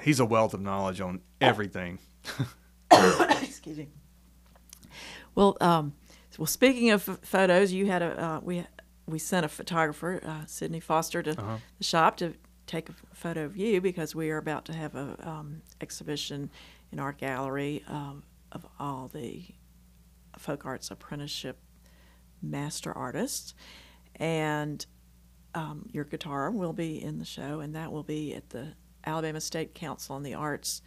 He's 0.00 0.18
a 0.20 0.24
wealth 0.24 0.54
of 0.54 0.60
knowledge 0.60 1.00
on 1.00 1.20
everything. 1.40 1.98
Excuse 2.90 3.78
me. 3.78 3.88
Well, 5.34 5.56
um, 5.60 5.94
well, 6.38 6.46
speaking 6.46 6.90
of 6.90 7.04
ph- 7.06 7.18
photos, 7.22 7.72
you 7.72 7.86
had 7.86 8.02
a 8.02 8.20
uh, 8.24 8.40
we 8.42 8.66
we 9.06 9.18
sent 9.18 9.44
a 9.44 9.48
photographer, 9.48 10.20
uh, 10.24 10.46
Sydney 10.46 10.80
Foster, 10.80 11.22
to 11.22 11.30
Uh-huh. 11.32 11.56
the 11.78 11.84
shop 11.84 12.16
to 12.18 12.34
take 12.66 12.88
a 12.88 12.94
photo 13.12 13.44
of 13.44 13.56
you 13.56 13.80
because 13.80 14.14
we 14.14 14.30
are 14.30 14.38
about 14.38 14.64
to 14.64 14.72
have 14.72 14.94
a 14.94 15.16
um, 15.28 15.60
exhibition 15.80 16.50
in 16.92 16.98
our 16.98 17.12
gallery 17.12 17.82
um, 17.88 18.22
of 18.52 18.66
all 18.78 19.08
the 19.12 19.46
folk 20.38 20.64
arts 20.66 20.90
apprenticeship 20.90 21.58
master 22.42 22.92
artists, 22.92 23.54
and 24.16 24.84
um, 25.54 25.88
your 25.92 26.04
guitar 26.04 26.50
will 26.50 26.72
be 26.72 27.02
in 27.02 27.18
the 27.18 27.24
show, 27.24 27.60
and 27.60 27.74
that 27.74 27.92
will 27.92 28.02
be 28.02 28.34
at 28.34 28.50
the 28.50 28.74
Alabama 29.06 29.40
State 29.40 29.74
Council 29.74 30.16
on 30.16 30.22
the 30.22 30.34
Arts 30.34 30.82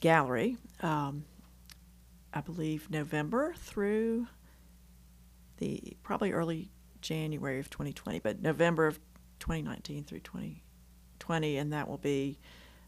Gallery. 0.00 0.56
Um, 0.80 1.24
I 2.32 2.40
believe 2.40 2.90
November 2.90 3.54
through 3.56 4.26
the 5.58 5.96
probably 6.02 6.32
early 6.32 6.70
January 7.00 7.58
of 7.58 7.70
2020, 7.70 8.20
but 8.20 8.42
November 8.42 8.86
of 8.86 8.98
2019 9.40 10.04
through 10.04 10.20
2020, 10.20 11.56
and 11.56 11.72
that 11.72 11.88
will 11.88 11.98
be 11.98 12.38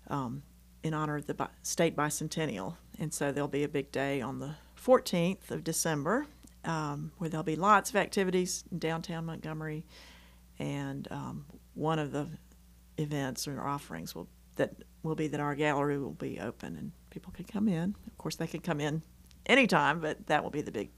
um, 0.09 0.43
in 0.83 0.95
honor 0.95 1.17
of 1.17 1.27
the 1.27 1.35
bi- 1.35 1.49
state 1.63 1.97
bicentennial. 1.97 2.77
And 2.99 3.13
so 3.13 3.33
there'll 3.33 3.49
be 3.49 3.65
a 3.65 3.69
big 3.69 3.93
day 3.93 4.21
on 4.21 4.39
the 4.39 4.55
14th 4.77 5.51
of 5.51 5.65
December 5.65 6.27
um, 6.65 7.13
where 7.19 7.31
there'll 7.31 7.45
be 7.45 7.57
lots 7.57 7.91
of 7.91 7.97
activities 7.97 8.65
in 8.71 8.79
downtown 8.79 9.27
Montgomery, 9.27 9.85
and 10.59 11.09
um, 11.11 11.47
one 11.75 11.99
of 11.99 12.13
the 12.13 12.29
events 12.99 13.47
or 13.47 13.61
offerings 13.67 14.15
will 14.15 14.29
that 14.57 14.75
will 15.05 15.15
be 15.15 15.29
that 15.29 15.41
our 15.41 15.55
gallery 15.55 15.99
will 15.99 16.15
be 16.15 16.41
open 16.41 16.77
and 16.77 16.91
people 17.11 17.33
can 17.33 17.45
come 17.45 17.69
in. 17.69 17.95
Of 18.07 18.19
course, 18.19 18.35
they 18.37 18.49
can 18.49 18.61
come 18.61 18.81
in 18.81 19.03
anytime, 19.47 20.01
but 20.01 20.27
that 20.27 20.43
will 20.43 20.51
be 20.51 20.63
the 20.63 20.73
big 20.73 20.91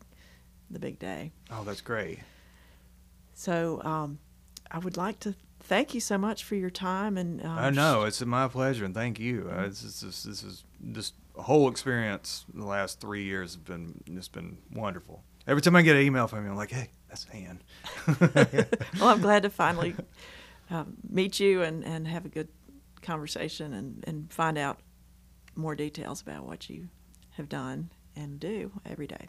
the 0.71 0.79
big 0.79 0.99
day. 0.99 1.33
Oh, 1.51 1.62
that's 1.64 1.81
great. 1.83 2.21
So 3.35 3.81
um, 3.85 4.19
I 4.71 4.79
would 4.79 4.97
like 4.97 5.21
to 5.21 5.35
thank 5.71 5.95
you 5.95 6.01
so 6.01 6.19
much 6.19 6.43
for 6.43 6.57
your 6.57 6.69
time 6.69 7.17
and 7.17 7.41
um, 7.47 7.57
I 7.57 7.71
know 7.71 8.03
it's 8.03 8.21
my 8.23 8.49
pleasure, 8.49 8.85
and 8.85 8.93
thank 8.93 9.21
you. 9.21 9.49
Uh, 9.49 9.69
this, 9.69 9.85
is 9.85 10.01
this, 10.01 10.25
this 10.25 10.43
is 10.43 10.65
this 10.81 11.13
whole 11.37 11.71
experience. 11.71 12.45
The 12.53 12.67
last 12.67 13.01
three 13.01 13.23
years 13.23 13.55
have 13.55 13.65
been 13.65 14.03
it's 14.05 14.27
been 14.27 14.59
wonderful. 14.75 15.23
Every 15.47 15.63
time 15.63 15.77
I 15.77 15.83
get 15.83 15.95
an 15.95 16.03
email 16.03 16.27
from 16.27 16.45
you, 16.45 16.51
I'm 16.51 16.57
like, 16.57 16.73
hey, 16.73 16.91
that's 17.09 17.25
Anne. 17.33 17.63
well, 18.99 19.09
I'm 19.09 19.21
glad 19.21 19.45
to 19.45 19.51
finally 19.51 19.95
um, 20.71 20.97
meet 21.09 21.39
you 21.39 21.63
and, 21.63 21.85
and 21.85 22.07
have 22.09 22.25
a 22.25 22.29
good 22.29 22.49
conversation 23.01 23.73
and, 23.73 24.05
and 24.07 24.33
find 24.33 24.59
out 24.59 24.81
more 25.55 25.77
details 25.77 26.21
about 26.21 26.45
what 26.45 26.69
you 26.69 26.89
have 27.37 27.49
done 27.49 27.91
and 28.17 28.41
do 28.41 28.73
every 28.85 29.07
day. 29.07 29.29